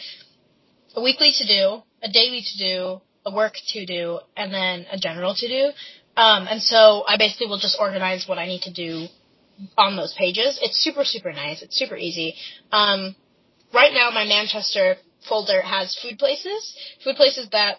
a 0.95 1.01
weekly 1.01 1.31
to 1.37 1.47
do, 1.47 1.81
a 2.03 2.11
daily 2.11 2.41
to 2.41 2.57
do, 2.57 3.01
a 3.25 3.33
work 3.33 3.53
to 3.69 3.85
do, 3.85 4.19
and 4.35 4.53
then 4.53 4.85
a 4.91 4.97
general 4.97 5.33
to 5.35 5.47
do. 5.47 5.71
Um, 6.15 6.47
and 6.49 6.61
so 6.61 7.03
I 7.07 7.17
basically 7.17 7.47
will 7.47 7.59
just 7.59 7.77
organize 7.79 8.25
what 8.27 8.37
I 8.37 8.45
need 8.45 8.61
to 8.63 8.73
do 8.73 9.07
on 9.77 9.95
those 9.95 10.13
pages. 10.17 10.59
It's 10.61 10.77
super, 10.83 11.03
super 11.03 11.31
nice. 11.31 11.61
It's 11.61 11.77
super 11.77 11.95
easy. 11.95 12.35
Um, 12.71 13.15
right 13.73 13.93
now, 13.93 14.09
my 14.11 14.25
Manchester 14.25 14.97
folder 15.27 15.61
has 15.61 15.97
food 16.01 16.19
places, 16.19 16.75
food 17.03 17.15
places 17.15 17.47
that 17.51 17.77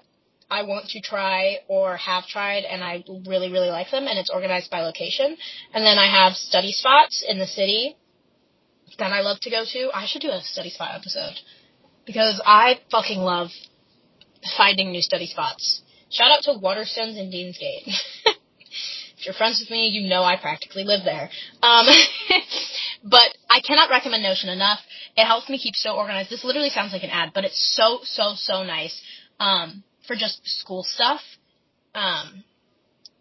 I 0.51 0.63
want 0.63 0.89
to 0.91 1.01
try 1.01 1.59
or 1.69 1.97
have 1.97 2.27
tried, 2.27 2.65
and 2.65 2.83
I 2.83 3.05
really, 3.27 3.51
really 3.51 3.71
like 3.71 3.91
them, 3.91 4.07
and 4.07 4.19
it's 4.19 4.31
organized 4.31 4.71
by 4.71 4.83
location. 4.83 5.37
And 5.73 5.85
then 5.85 5.99
I 5.99 6.07
have 6.07 6.37
study 6.37 6.73
spots 6.73 7.25
in 7.27 7.39
the 7.39 7.47
city 7.47 7.97
that 8.99 9.13
I 9.13 9.21
love 9.21 9.41
to 9.41 9.51
go 9.51 9.65
to. 9.65 9.91
I 9.93 10.07
should 10.07 10.23
do 10.23 10.31
a 10.31 10.41
study 10.43 10.71
spot 10.71 10.91
episode 10.95 11.35
because 12.07 12.41
I 12.45 12.81
fucking 12.91 13.21
love 13.21 13.49
finding 14.57 14.93
new 14.93 15.03
study 15.03 15.27
spots. 15.27 15.83
Shout 16.11 16.31
out 16.31 16.43
to 16.43 16.53
Waterstones 16.53 17.19
and 17.19 17.33
Deansgate. 17.33 17.87
if 18.27 19.25
you're 19.25 19.35
friends 19.35 19.61
with 19.61 19.71
me, 19.71 19.89
you 19.89 20.09
know 20.09 20.23
I 20.23 20.37
practically 20.37 20.85
live 20.85 21.05
there. 21.05 21.31
Um, 21.63 21.87
but 23.05 23.37
I 23.51 23.61
cannot 23.61 23.91
recommend 23.91 24.23
Notion 24.23 24.49
enough. 24.49 24.81
It 25.17 25.25
helps 25.25 25.49
me 25.49 25.59
keep 25.59 25.75
so 25.75 25.97
organized. 25.97 26.31
This 26.31 26.45
literally 26.45 26.71
sounds 26.71 26.93
like 26.93 27.05
an 27.05 27.11
ad, 27.11 27.31
but 27.35 27.45
it's 27.45 27.75
so, 27.77 28.01
so, 28.03 28.35
so 28.37 28.63
nice 28.63 29.01
um, 29.41 29.83
for 30.07 30.17
just 30.17 30.41
school 30.45 30.85
stuff. 30.85 31.21
Um, 31.95 32.45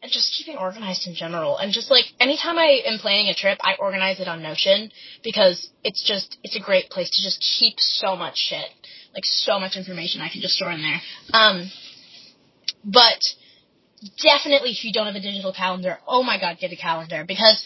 and 0.03 0.11
just 0.11 0.35
keeping 0.37 0.57
organized 0.57 1.07
in 1.07 1.15
general. 1.15 1.57
And 1.57 1.71
just 1.71 1.89
like 1.89 2.03
anytime 2.19 2.59
I 2.59 2.81
am 2.85 2.99
planning 2.99 3.29
a 3.29 3.33
trip, 3.33 3.57
I 3.63 3.75
organize 3.79 4.19
it 4.19 4.27
on 4.27 4.43
Notion 4.43 4.91
because 5.23 5.69
it's 5.83 6.03
just 6.05 6.37
it's 6.43 6.57
a 6.57 6.59
great 6.59 6.89
place 6.89 7.09
to 7.09 7.23
just 7.23 7.39
keep 7.57 7.79
so 7.79 8.15
much 8.15 8.35
shit, 8.35 8.69
like 9.13 9.25
so 9.25 9.59
much 9.59 9.75
information 9.75 10.21
I 10.21 10.29
can 10.29 10.41
just 10.41 10.55
store 10.55 10.71
in 10.71 10.81
there. 10.81 11.01
Um, 11.33 11.71
but 12.83 13.21
definitely 14.21 14.71
if 14.71 14.83
you 14.83 14.91
don't 14.91 15.05
have 15.05 15.15
a 15.15 15.19
digital 15.19 15.53
calendar, 15.53 15.99
oh 16.07 16.23
my 16.23 16.39
god, 16.39 16.57
get 16.59 16.71
a 16.71 16.75
calendar 16.75 17.23
because 17.27 17.63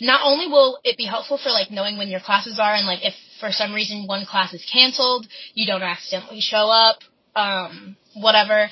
not 0.00 0.20
only 0.24 0.46
will 0.46 0.78
it 0.84 0.96
be 0.96 1.06
helpful 1.06 1.38
for 1.42 1.50
like 1.50 1.70
knowing 1.70 1.96
when 1.96 2.08
your 2.08 2.20
classes 2.20 2.58
are 2.58 2.74
and 2.74 2.86
like 2.86 3.00
if 3.02 3.14
for 3.40 3.50
some 3.50 3.72
reason 3.72 4.06
one 4.06 4.26
class 4.26 4.52
is 4.52 4.64
canceled, 4.70 5.26
you 5.54 5.66
don't 5.66 5.82
accidentally 5.82 6.40
show 6.40 6.68
up, 6.70 6.98
um, 7.34 7.96
whatever. 8.14 8.68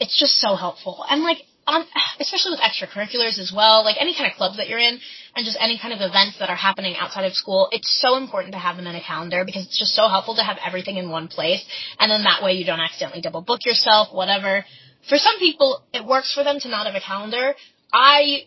It's 0.00 0.18
just 0.18 0.40
so 0.40 0.56
helpful. 0.56 1.04
And 1.08 1.22
like 1.22 1.38
on, 1.66 1.84
especially 2.18 2.50
with 2.50 2.60
extracurriculars 2.60 3.38
as 3.38 3.52
well, 3.54 3.84
like 3.84 3.96
any 4.00 4.14
kind 4.14 4.30
of 4.30 4.36
club 4.36 4.56
that 4.56 4.68
you're 4.68 4.78
in, 4.78 4.98
and 5.34 5.44
just 5.44 5.56
any 5.60 5.78
kind 5.78 5.94
of 5.94 6.00
events 6.00 6.38
that 6.38 6.50
are 6.50 6.56
happening 6.56 6.96
outside 6.98 7.24
of 7.24 7.34
school, 7.34 7.68
it's 7.72 8.00
so 8.00 8.16
important 8.16 8.52
to 8.52 8.58
have 8.58 8.76
them 8.76 8.86
in 8.86 8.94
a 8.94 9.02
calendar 9.02 9.44
because 9.44 9.64
it's 9.64 9.78
just 9.78 9.94
so 9.94 10.08
helpful 10.08 10.34
to 10.36 10.42
have 10.42 10.58
everything 10.66 10.96
in 10.96 11.08
one 11.08 11.28
place, 11.28 11.64
and 11.98 12.10
then 12.10 12.24
that 12.24 12.42
way 12.42 12.52
you 12.54 12.64
don't 12.64 12.80
accidentally 12.80 13.22
double 13.22 13.42
book 13.42 13.64
yourself, 13.64 14.08
whatever. 14.12 14.64
For 15.08 15.18
some 15.18 15.38
people, 15.38 15.82
it 15.92 16.04
works 16.04 16.32
for 16.34 16.44
them 16.44 16.58
to 16.60 16.68
not 16.68 16.86
have 16.86 16.94
a 16.94 17.00
calendar. 17.00 17.54
I 17.92 18.46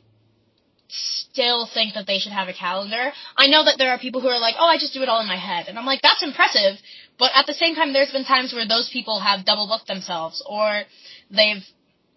still 0.88 1.68
think 1.74 1.96
that 1.96 2.08
they 2.08 2.20
should 2.20 2.32
have 2.32 2.48
a 2.48 2.54
calendar. 2.54 3.12
I 3.36 3.48
know 3.48 3.66
that 3.66 3.76
there 3.78 3.92
are 3.92 4.00
people 4.00 4.22
who 4.22 4.28
are 4.28 4.40
like, 4.40 4.56
oh, 4.60 4.68
I 4.68 4.78
just 4.78 4.94
do 4.94 5.02
it 5.02 5.10
all 5.10 5.22
in 5.22 5.28
my 5.28 5.38
head. 5.38 5.66
And 5.68 5.78
I'm 5.78 5.86
like, 5.86 6.02
that's 6.02 6.24
impressive. 6.24 6.78
But 7.18 7.32
at 7.34 7.46
the 7.48 7.54
same 7.54 7.76
time, 7.76 7.94
there's 7.94 8.12
been 8.12 8.26
times 8.26 8.54
where 8.54 8.68
those 8.68 8.90
people 8.92 9.20
have 9.20 9.46
double 9.46 9.68
booked 9.68 9.88
themselves 9.88 10.44
or 10.48 10.84
they've 11.32 11.64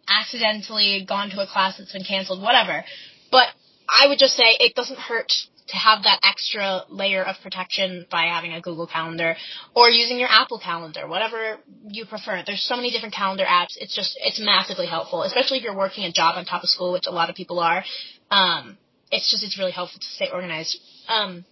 accidentally 0.09 1.05
gone 1.09 1.31
to 1.31 1.41
a 1.41 1.47
class 1.47 1.79
that's 1.79 1.93
been 1.93 2.05
canceled, 2.05 2.43
whatever. 2.43 2.85
But 3.31 3.49
I 3.89 4.09
would 4.09 4.19
just 4.19 4.35
say 4.35 4.57
it 4.59 4.75
doesn't 4.75 4.99
hurt 4.99 5.33
to 5.69 5.77
have 5.77 6.05
that 6.05 6.21
extra 6.23 6.83
layer 6.89 7.23
of 7.23 7.37
protection 7.43 8.07
by 8.11 8.25
having 8.25 8.53
a 8.53 8.61
Google 8.61 8.87
Calendar 8.87 9.37
or 9.75 9.91
using 9.91 10.19
your 10.19 10.29
Apple 10.31 10.59
Calendar, 10.59 11.07
whatever 11.07 11.59
you 11.89 12.07
prefer. 12.07 12.43
There's 12.45 12.63
so 12.63 12.77
many 12.77 12.91
different 12.91 13.15
calendar 13.15 13.45
apps. 13.45 13.77
It's 13.77 13.95
just 13.95 14.19
it's 14.23 14.41
massively 14.41 14.87
helpful, 14.87 15.23
especially 15.23 15.59
if 15.59 15.65
you're 15.65 15.77
working 15.77 16.05
a 16.05 16.13
job 16.13 16.37
on 16.37 16.45
top 16.45 16.63
of 16.63 16.71
school, 16.71 16.93
which 16.93 17.07
a 17.07 17.11
lot 17.11 17.29
of 17.29 17.37
people 17.37 17.61
are. 17.61 17.85
Um, 18.31 18.79
it's 19.11 19.31
just 19.31 19.45
it's 19.45 19.59
really 19.59 19.73
helpful 19.73 20.01
to 20.01 20.07
stay 20.07 20.29
organized. 20.33 20.79
Um, 21.09 21.45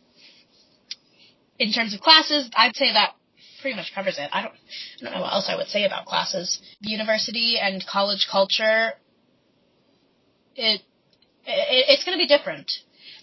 in 1.58 1.72
terms 1.72 1.94
of 1.94 2.00
classes, 2.00 2.50
I'd 2.56 2.76
say 2.76 2.92
that 2.92 3.12
pretty 3.66 3.76
much 3.76 3.92
covers 3.92 4.16
it. 4.16 4.30
I 4.32 4.42
don't, 4.42 4.52
I 4.54 5.04
don't 5.04 5.14
know 5.14 5.22
what 5.22 5.32
else 5.32 5.48
I 5.48 5.56
would 5.56 5.66
say 5.66 5.84
about 5.84 6.06
classes. 6.06 6.60
University 6.82 7.58
and 7.60 7.84
college 7.84 8.28
culture, 8.30 8.92
it, 10.54 10.82
it 11.44 11.84
it's 11.88 12.04
going 12.04 12.16
to 12.16 12.22
be 12.22 12.28
different. 12.28 12.70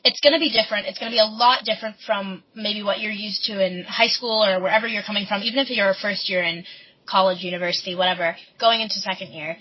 It's 0.03 0.19
going 0.19 0.33
to 0.33 0.39
be 0.39 0.51
different. 0.51 0.87
It's 0.87 0.99
going 0.99 1.09
to 1.09 1.15
be 1.15 1.23
a 1.23 1.31
lot 1.31 1.63
different 1.63 1.95
from 2.05 2.43
maybe 2.53 2.83
what 2.83 2.99
you're 2.99 3.13
used 3.13 3.45
to 3.45 3.65
in 3.65 3.85
high 3.85 4.09
school 4.09 4.43
or 4.43 4.59
wherever 4.59 4.85
you're 4.85 5.07
coming 5.07 5.25
from. 5.25 5.43
Even 5.43 5.59
if 5.59 5.69
you're 5.69 5.91
a 5.91 5.95
first 5.95 6.29
year 6.29 6.43
in 6.43 6.65
college, 7.09 7.41
university, 7.41 7.95
whatever, 7.95 8.35
going 8.59 8.81
into 8.81 8.95
second 8.95 9.31
year, 9.31 9.55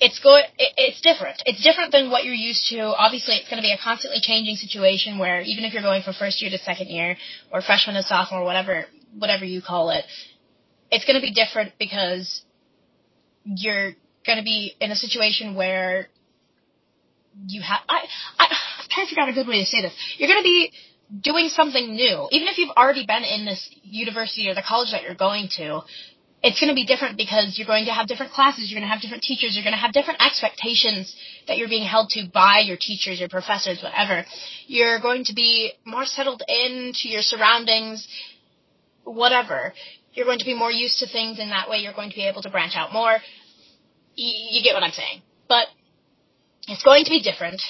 it's 0.00 0.20
go 0.20 0.36
it's 0.58 1.00
different. 1.00 1.42
It's 1.46 1.64
different 1.64 1.92
than 1.92 2.10
what 2.10 2.26
you're 2.26 2.34
used 2.34 2.68
to. 2.68 2.92
Obviously, 2.92 3.36
it's 3.36 3.48
going 3.48 3.56
to 3.56 3.66
be 3.66 3.72
a 3.72 3.80
constantly 3.82 4.20
changing 4.20 4.56
situation 4.56 5.18
where 5.18 5.40
even 5.40 5.64
if 5.64 5.72
you're 5.72 5.80
going 5.80 6.02
from 6.02 6.12
first 6.12 6.42
year 6.42 6.50
to 6.50 6.58
second 6.58 6.88
year 6.88 7.16
or 7.50 7.62
freshman 7.62 7.96
to 7.96 8.02
sophomore, 8.02 8.44
whatever 8.44 8.84
whatever 9.18 9.44
you 9.44 9.62
call 9.62 9.90
it, 9.90 10.04
it's 10.90 11.04
going 11.04 11.16
to 11.16 11.22
be 11.22 11.32
different 11.32 11.72
because 11.78 12.42
you're 13.44 13.92
going 14.26 14.38
to 14.38 14.44
be 14.44 14.74
in 14.80 14.90
a 14.90 14.96
situation 14.96 15.54
where 15.54 16.08
you 17.46 17.62
have. 17.62 17.80
I, 17.88 18.06
I, 18.38 18.46
I'm 18.46 18.88
trying 18.90 19.06
to 19.06 19.10
figure 19.10 19.22
out 19.22 19.28
a 19.28 19.32
good 19.32 19.48
way 19.48 19.60
to 19.60 19.66
say 19.66 19.82
this. 19.82 19.92
You're 20.18 20.28
going 20.28 20.40
to 20.40 20.44
be 20.44 20.72
doing 21.20 21.48
something 21.48 21.94
new, 21.94 22.28
even 22.30 22.48
if 22.48 22.58
you've 22.58 22.74
already 22.76 23.06
been 23.06 23.22
in 23.22 23.44
this 23.44 23.70
university 23.82 24.48
or 24.48 24.54
the 24.54 24.62
college 24.66 24.90
that 24.92 25.02
you're 25.02 25.14
going 25.14 25.48
to. 25.56 25.82
It's 26.42 26.60
going 26.60 26.68
to 26.68 26.74
be 26.74 26.84
different 26.84 27.16
because 27.16 27.56
you're 27.56 27.66
going 27.66 27.86
to 27.86 27.92
have 27.92 28.06
different 28.06 28.32
classes, 28.32 28.70
you're 28.70 28.78
going 28.78 28.86
to 28.86 28.92
have 28.92 29.00
different 29.00 29.22
teachers, 29.22 29.54
you're 29.54 29.64
going 29.64 29.72
to 29.74 29.80
have 29.80 29.94
different 29.94 30.20
expectations 30.20 31.16
that 31.48 31.56
you're 31.56 31.70
being 31.70 31.86
held 31.88 32.10
to 32.10 32.28
by 32.34 32.60
your 32.60 32.76
teachers, 32.76 33.18
your 33.18 33.30
professors, 33.30 33.82
whatever. 33.82 34.26
You're 34.66 35.00
going 35.00 35.24
to 35.24 35.34
be 35.34 35.72
more 35.86 36.04
settled 36.04 36.42
into 36.46 37.08
your 37.08 37.22
surroundings, 37.22 38.06
whatever. 39.04 39.72
You're 40.12 40.26
going 40.26 40.38
to 40.38 40.44
be 40.44 40.56
more 40.56 40.70
used 40.70 40.98
to 40.98 41.06
things, 41.06 41.38
and 41.38 41.50
that 41.50 41.68
way 41.68 41.78
you're 41.78 41.92
going 41.94 42.10
to 42.10 42.16
be 42.16 42.26
able 42.26 42.42
to 42.42 42.50
branch 42.50 42.72
out 42.76 42.92
more. 42.92 43.12
Y- 44.16 44.48
you 44.50 44.62
get 44.62 44.74
what 44.74 44.82
I'm 44.82 44.92
saying. 44.92 45.22
But 45.48 45.66
it's 46.68 46.82
going 46.82 47.04
to 47.04 47.10
be 47.10 47.22
different 47.22 47.60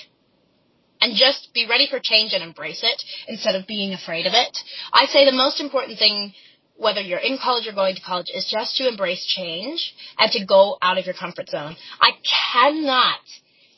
and 1.00 1.14
just 1.16 1.48
be 1.52 1.66
ready 1.68 1.86
for 1.90 2.00
change 2.02 2.32
and 2.32 2.42
embrace 2.42 2.82
it 2.82 3.02
instead 3.28 3.54
of 3.54 3.66
being 3.66 3.92
afraid 3.92 4.26
of 4.26 4.32
it. 4.34 4.56
I 4.92 5.06
say 5.06 5.24
the 5.24 5.32
most 5.32 5.60
important 5.60 5.98
thing, 5.98 6.32
whether 6.76 7.00
you're 7.00 7.18
in 7.18 7.38
college 7.42 7.66
or 7.66 7.72
going 7.72 7.96
to 7.96 8.02
college, 8.02 8.30
is 8.32 8.48
just 8.50 8.76
to 8.76 8.88
embrace 8.88 9.24
change 9.26 9.94
and 10.18 10.30
to 10.32 10.44
go 10.46 10.78
out 10.80 10.98
of 10.98 11.04
your 11.04 11.14
comfort 11.14 11.48
zone. 11.48 11.76
I 12.00 12.12
cannot 12.52 13.20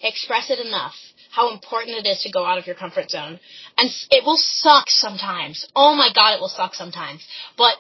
express 0.02 0.50
it 0.50 0.64
enough 0.64 0.94
how 1.36 1.52
important 1.52 1.98
it 1.98 2.08
is 2.08 2.22
to 2.22 2.32
go 2.32 2.46
out 2.46 2.56
of 2.56 2.66
your 2.66 2.74
comfort 2.74 3.10
zone. 3.10 3.38
And 3.76 3.90
it 4.10 4.24
will 4.24 4.38
suck 4.38 4.86
sometimes. 4.88 5.66
Oh 5.76 5.94
my 5.94 6.08
god, 6.14 6.34
it 6.34 6.40
will 6.40 6.56
suck 6.60 6.74
sometimes. 6.74 7.26
But 7.58 7.74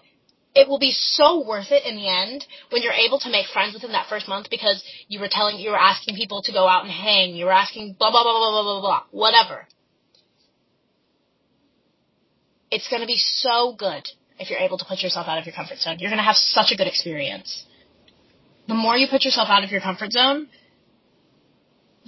it 0.54 0.68
will 0.68 0.78
be 0.78 0.92
so 0.92 1.46
worth 1.46 1.70
it 1.70 1.86
in 1.86 1.96
the 1.96 2.06
end 2.06 2.44
when 2.70 2.82
you're 2.82 3.00
able 3.06 3.18
to 3.20 3.30
make 3.30 3.46
friends 3.46 3.72
within 3.72 3.92
that 3.92 4.08
first 4.10 4.28
month 4.28 4.48
because 4.50 4.84
you 5.08 5.20
were 5.20 5.28
telling 5.30 5.58
you 5.58 5.70
were 5.70 5.86
asking 5.92 6.16
people 6.16 6.42
to 6.42 6.52
go 6.52 6.68
out 6.68 6.84
and 6.84 6.92
hang, 6.92 7.34
you 7.34 7.46
were 7.46 7.58
asking 7.64 7.96
blah 7.98 8.10
blah 8.10 8.22
blah 8.24 8.38
blah 8.38 8.50
blah 8.50 8.62
blah 8.62 8.80
blah 8.80 9.02
whatever. 9.10 9.66
It's 12.70 12.88
going 12.90 13.00
to 13.00 13.06
be 13.06 13.16
so 13.16 13.74
good 13.78 14.04
if 14.38 14.50
you're 14.50 14.64
able 14.68 14.76
to 14.76 14.84
put 14.84 15.02
yourself 15.02 15.28
out 15.28 15.38
of 15.38 15.46
your 15.46 15.54
comfort 15.54 15.78
zone. 15.78 15.96
You're 15.98 16.10
going 16.10 16.24
to 16.24 16.30
have 16.32 16.36
such 16.36 16.72
a 16.72 16.76
good 16.76 16.88
experience. 16.88 17.64
The 18.68 18.74
more 18.74 18.96
you 18.96 19.06
put 19.10 19.24
yourself 19.24 19.48
out 19.48 19.64
of 19.64 19.70
your 19.70 19.80
comfort 19.80 20.12
zone, 20.12 20.48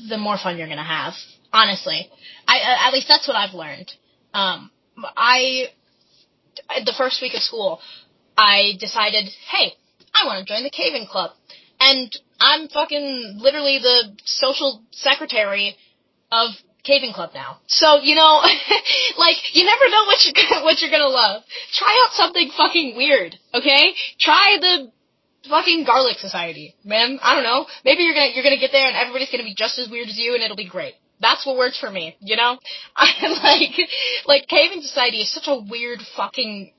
the 0.08 0.18
more 0.18 0.37
fun 0.37 0.58
you're 0.58 0.66
to 0.78 0.84
have. 0.84 1.14
Honestly, 1.52 2.11
I 2.46 2.87
at 2.87 2.92
least 2.92 3.08
that's 3.08 3.26
what 3.26 3.37
I've 3.37 3.54
learned. 3.54 3.90
Um, 4.34 4.70
I 5.16 5.68
the 6.84 6.94
first 6.96 7.22
week 7.22 7.34
of 7.34 7.42
school, 7.42 7.80
I 8.37 8.72
decided, 8.78 9.28
hey, 9.50 9.72
I 10.14 10.26
want 10.26 10.46
to 10.46 10.52
join 10.52 10.62
the 10.62 10.70
caving 10.70 11.06
club. 11.06 11.30
And 11.80 12.14
I'm 12.40 12.68
fucking 12.68 13.38
literally 13.40 13.78
the 13.78 14.16
social 14.24 14.82
secretary 14.90 15.76
of 16.30 16.50
caving 16.84 17.12
club 17.12 17.30
now. 17.34 17.58
So, 17.66 18.00
you 18.02 18.14
know, 18.14 18.40
like, 19.18 19.37
you 19.52 19.64
never 19.64 19.88
know 19.90 20.04
what 20.04 20.18
you're, 20.24 20.62
what 20.64 20.80
you're 20.80 20.90
gonna 20.90 21.08
love. 21.08 21.42
Try 21.72 22.04
out 22.04 22.14
something 22.14 22.50
fucking 22.56 22.96
weird, 22.96 23.37
okay? 23.54 23.94
Try 24.18 24.58
the 24.61 24.92
fucking 25.48 25.84
garlic 25.84 26.18
society, 26.18 26.74
man. 26.84 27.18
I 27.22 27.34
don't 27.34 27.44
know. 27.44 27.66
Maybe 27.84 28.02
you're 28.02 28.14
gonna, 28.14 28.30
you're 28.34 28.44
gonna 28.44 28.58
get 28.58 28.72
there 28.72 28.87
and 28.87 28.96
everybody's 28.96 29.30
gonna 29.30 29.44
be 29.44 29.54
just 29.54 29.78
as 29.78 29.88
weird 29.88 30.08
as 30.08 30.18
you 30.18 30.34
and 30.34 30.42
it'll 30.42 30.56
be 30.56 30.68
great. 30.68 30.94
That's 31.20 31.44
what 31.44 31.56
works 31.56 31.78
for 31.78 31.90
me, 31.90 32.16
you 32.20 32.37
know? 32.37 32.58
I 32.96 33.11
like, 33.42 33.88
like, 34.26 34.48
caving 34.48 34.82
society 34.82 35.18
is 35.18 35.32
such 35.32 35.48
a 35.48 35.61
weird 35.68 36.00
fucking 36.16 36.72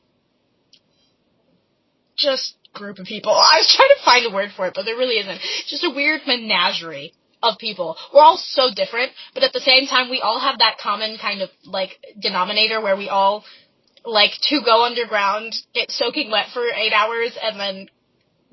just 2.16 2.56
group 2.74 3.00
of 3.00 3.06
people. 3.06 3.32
I 3.34 3.60
was 3.60 3.74
trying 3.76 3.90
to 3.98 4.06
find 4.06 4.26
a 4.26 4.36
word 4.36 4.52
for 4.56 4.68
it, 4.68 4.74
but 4.76 4.86
there 4.86 4.96
really 4.96 5.20
isn't. 5.20 5.40
Just 5.68 5.84
a 5.84 5.90
weird 5.90 6.22
menagerie 6.26 7.14
of 7.42 7.58
people. 7.58 7.98
We're 8.14 8.22
all 8.22 8.38
so 8.38 8.70
different, 8.74 9.12
but 9.34 9.44
at 9.44 9.54
the 9.54 9.62
same 9.62 9.88
time, 9.88 10.10
we 10.10 10.22
all 10.22 10.40
have 10.40 10.60
that 10.60 10.78
common 10.82 11.18
kind 11.18 11.42
of 11.42 11.50
like 11.66 11.92
denominator 12.20 12.82
where 12.82 12.98
we 12.98 13.10
all 13.10 13.46
like 14.06 14.32
to 14.50 14.62
go 14.64 14.84
underground, 14.86 15.56
get 15.74 15.92
soaking 15.92 16.32
wet 16.32 16.48
for 16.54 16.66
eight 16.66 16.94
hours, 16.94 17.38
and 17.42 17.60
then 17.60 17.88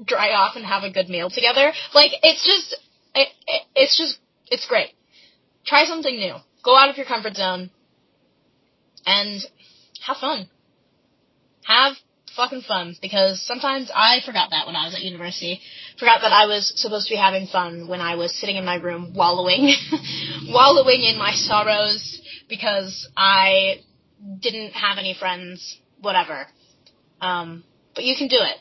dry 0.04 0.32
off 0.32 0.56
and 0.56 0.64
have 0.64 0.82
a 0.82 0.90
good 0.90 1.08
meal 1.08 1.30
together. 1.30 1.72
Like 1.94 2.12
it's 2.22 2.44
just, 2.46 2.80
it, 3.14 3.28
it, 3.46 3.62
it's 3.74 3.98
just, 3.98 4.18
it's 4.50 4.66
great. 4.66 4.90
Try 5.64 5.84
something 5.84 6.14
new. 6.14 6.34
Go 6.64 6.76
out 6.76 6.90
of 6.90 6.96
your 6.96 7.06
comfort 7.06 7.36
zone 7.36 7.70
and 9.06 9.40
have 10.06 10.16
fun. 10.18 10.48
Have 11.64 11.94
fucking 12.36 12.62
fun 12.62 12.94
because 13.00 13.44
sometimes 13.44 13.90
I 13.94 14.20
forgot 14.24 14.50
that 14.50 14.66
when 14.66 14.76
I 14.76 14.84
was 14.84 14.94
at 14.94 15.00
university. 15.00 15.60
Forgot 15.98 16.20
that 16.20 16.32
I 16.32 16.46
was 16.46 16.72
supposed 16.76 17.08
to 17.08 17.14
be 17.14 17.16
having 17.16 17.46
fun 17.46 17.88
when 17.88 18.00
I 18.00 18.16
was 18.16 18.38
sitting 18.38 18.56
in 18.56 18.64
my 18.64 18.76
room 18.76 19.14
wallowing, 19.14 19.74
wallowing 20.48 21.02
in 21.02 21.18
my 21.18 21.32
sorrows 21.32 22.20
because 22.48 23.08
I 23.16 23.80
didn't 24.40 24.72
have 24.72 24.98
any 24.98 25.14
friends, 25.18 25.78
whatever. 26.00 26.46
Um, 27.20 27.64
but 27.94 28.04
you 28.04 28.14
can 28.16 28.28
do 28.28 28.38
it. 28.38 28.56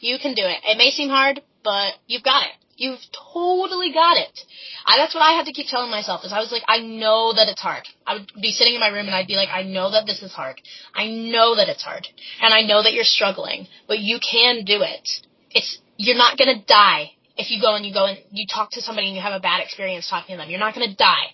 You 0.00 0.18
can 0.20 0.34
do 0.34 0.42
it. 0.44 0.58
It 0.64 0.78
may 0.78 0.90
seem 0.90 1.08
hard, 1.08 1.40
but 1.64 1.94
you've 2.06 2.22
got 2.22 2.44
it. 2.44 2.52
You've 2.76 3.00
totally 3.32 3.90
got 3.92 4.18
it. 4.18 4.38
I, 4.84 4.98
that's 4.98 5.14
what 5.14 5.22
I 5.22 5.32
had 5.32 5.46
to 5.46 5.52
keep 5.52 5.66
telling 5.68 5.90
myself 5.90 6.24
is 6.24 6.32
I 6.32 6.40
was 6.40 6.52
like, 6.52 6.62
I 6.68 6.78
know 6.80 7.32
that 7.32 7.48
it's 7.48 7.60
hard. 7.60 7.84
I 8.06 8.14
would 8.14 8.30
be 8.40 8.50
sitting 8.50 8.74
in 8.74 8.80
my 8.80 8.88
room 8.88 9.06
and 9.06 9.14
I'd 9.14 9.26
be 9.26 9.34
like, 9.36 9.48
I 9.48 9.62
know 9.62 9.90
that 9.90 10.04
this 10.04 10.22
is 10.22 10.32
hard. 10.32 10.60
I 10.94 11.06
know 11.08 11.56
that 11.56 11.70
it's 11.70 11.82
hard. 11.82 12.06
And 12.42 12.52
I 12.52 12.62
know 12.62 12.82
that 12.82 12.92
you're 12.92 13.04
struggling, 13.04 13.66
but 13.88 13.98
you 14.00 14.18
can 14.20 14.64
do 14.64 14.82
it. 14.82 15.08
It's, 15.50 15.78
you're 15.96 16.18
not 16.18 16.36
gonna 16.36 16.62
die 16.66 17.12
if 17.38 17.50
you 17.50 17.60
go 17.62 17.74
and 17.76 17.86
you 17.86 17.94
go 17.94 18.04
and 18.04 18.18
you 18.30 18.46
talk 18.46 18.72
to 18.72 18.82
somebody 18.82 19.06
and 19.06 19.16
you 19.16 19.22
have 19.22 19.32
a 19.32 19.40
bad 19.40 19.62
experience 19.62 20.08
talking 20.08 20.36
to 20.36 20.42
them. 20.42 20.50
You're 20.50 20.60
not 20.60 20.74
gonna 20.74 20.94
die. 20.94 21.32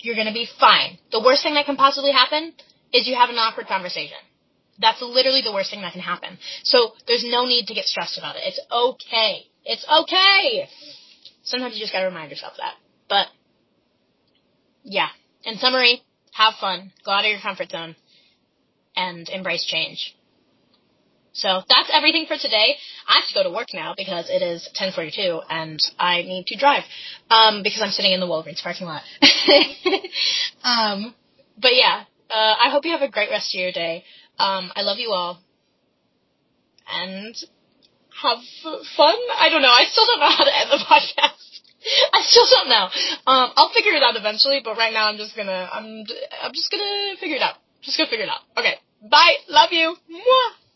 You're 0.00 0.16
gonna 0.16 0.34
be 0.34 0.46
fine. 0.60 0.98
The 1.10 1.20
worst 1.20 1.42
thing 1.42 1.54
that 1.54 1.64
can 1.64 1.76
possibly 1.76 2.12
happen 2.12 2.52
is 2.92 3.08
you 3.08 3.16
have 3.16 3.30
an 3.30 3.36
awkward 3.36 3.66
conversation. 3.66 4.18
That's 4.80 5.02
literally 5.02 5.42
the 5.42 5.52
worst 5.52 5.70
thing 5.70 5.82
that 5.82 5.92
can 5.92 6.02
happen. 6.02 6.38
So 6.62 6.92
there's 7.06 7.24
no 7.26 7.46
need 7.46 7.66
to 7.66 7.74
get 7.74 7.86
stressed 7.86 8.18
about 8.18 8.36
it. 8.36 8.42
It's 8.44 8.60
okay. 8.70 9.46
It's 9.64 9.84
okay. 10.02 10.68
Sometimes 11.42 11.74
you 11.74 11.80
just 11.80 11.92
gotta 11.92 12.06
remind 12.06 12.30
yourself 12.30 12.54
that. 12.58 12.74
But, 13.08 13.26
yeah. 14.84 15.08
In 15.44 15.56
summary, 15.56 16.02
have 16.32 16.54
fun, 16.60 16.92
go 17.04 17.12
out 17.12 17.24
of 17.24 17.30
your 17.30 17.40
comfort 17.40 17.70
zone, 17.70 17.96
and 18.96 19.28
embrace 19.28 19.64
change. 19.64 20.14
So 21.32 21.62
that's 21.68 21.90
everything 21.92 22.26
for 22.26 22.36
today. 22.36 22.76
I 23.06 23.20
have 23.20 23.28
to 23.28 23.34
go 23.34 23.42
to 23.44 23.50
work 23.50 23.68
now 23.72 23.94
because 23.96 24.28
it 24.28 24.42
is 24.42 24.68
10:42 24.74 25.40
and 25.48 25.78
I 25.98 26.22
need 26.22 26.46
to 26.48 26.56
drive 26.56 26.82
um, 27.30 27.62
because 27.62 27.80
I'm 27.80 27.90
sitting 27.90 28.12
in 28.12 28.18
the 28.20 28.26
Walgreens 28.26 28.60
parking 28.60 28.88
lot. 28.88 29.02
um, 30.64 31.14
but 31.56 31.76
yeah, 31.76 32.04
uh, 32.30 32.54
I 32.64 32.70
hope 32.70 32.84
you 32.84 32.90
have 32.90 33.02
a 33.02 33.08
great 33.08 33.30
rest 33.30 33.54
of 33.54 33.60
your 33.60 33.72
day. 33.72 34.04
Um, 34.38 34.72
I 34.74 34.82
love 34.82 34.98
you 34.98 35.10
all, 35.10 35.38
and 36.86 37.34
have 38.22 38.38
fun. 38.96 39.16
I 39.38 39.48
don't 39.50 39.62
know. 39.62 39.70
I 39.70 39.84
still 39.90 40.06
don't 40.06 40.20
know 40.20 40.30
how 40.30 40.44
to 40.44 40.54
end 40.56 40.70
the 40.70 40.84
podcast. 40.90 41.48
I 42.12 42.22
still 42.26 42.46
don't 42.50 42.68
know. 42.68 42.84
Um, 43.26 43.50
I'll 43.56 43.72
figure 43.72 43.92
it 43.92 44.02
out 44.02 44.16
eventually, 44.16 44.60
but 44.62 44.76
right 44.76 44.92
now 44.92 45.08
I'm 45.08 45.16
just 45.16 45.36
gonna, 45.36 45.68
I'm, 45.72 46.04
I'm 46.42 46.52
just 46.52 46.70
gonna 46.70 47.16
figure 47.20 47.36
it 47.36 47.42
out. 47.42 47.54
Just 47.82 47.96
gonna 47.96 48.10
figure 48.10 48.26
it 48.26 48.30
out. 48.30 48.42
Okay. 48.56 48.74
Bye. 49.08 49.36
Love 49.48 49.70
you. 49.72 49.94
Mwah. 50.10 50.67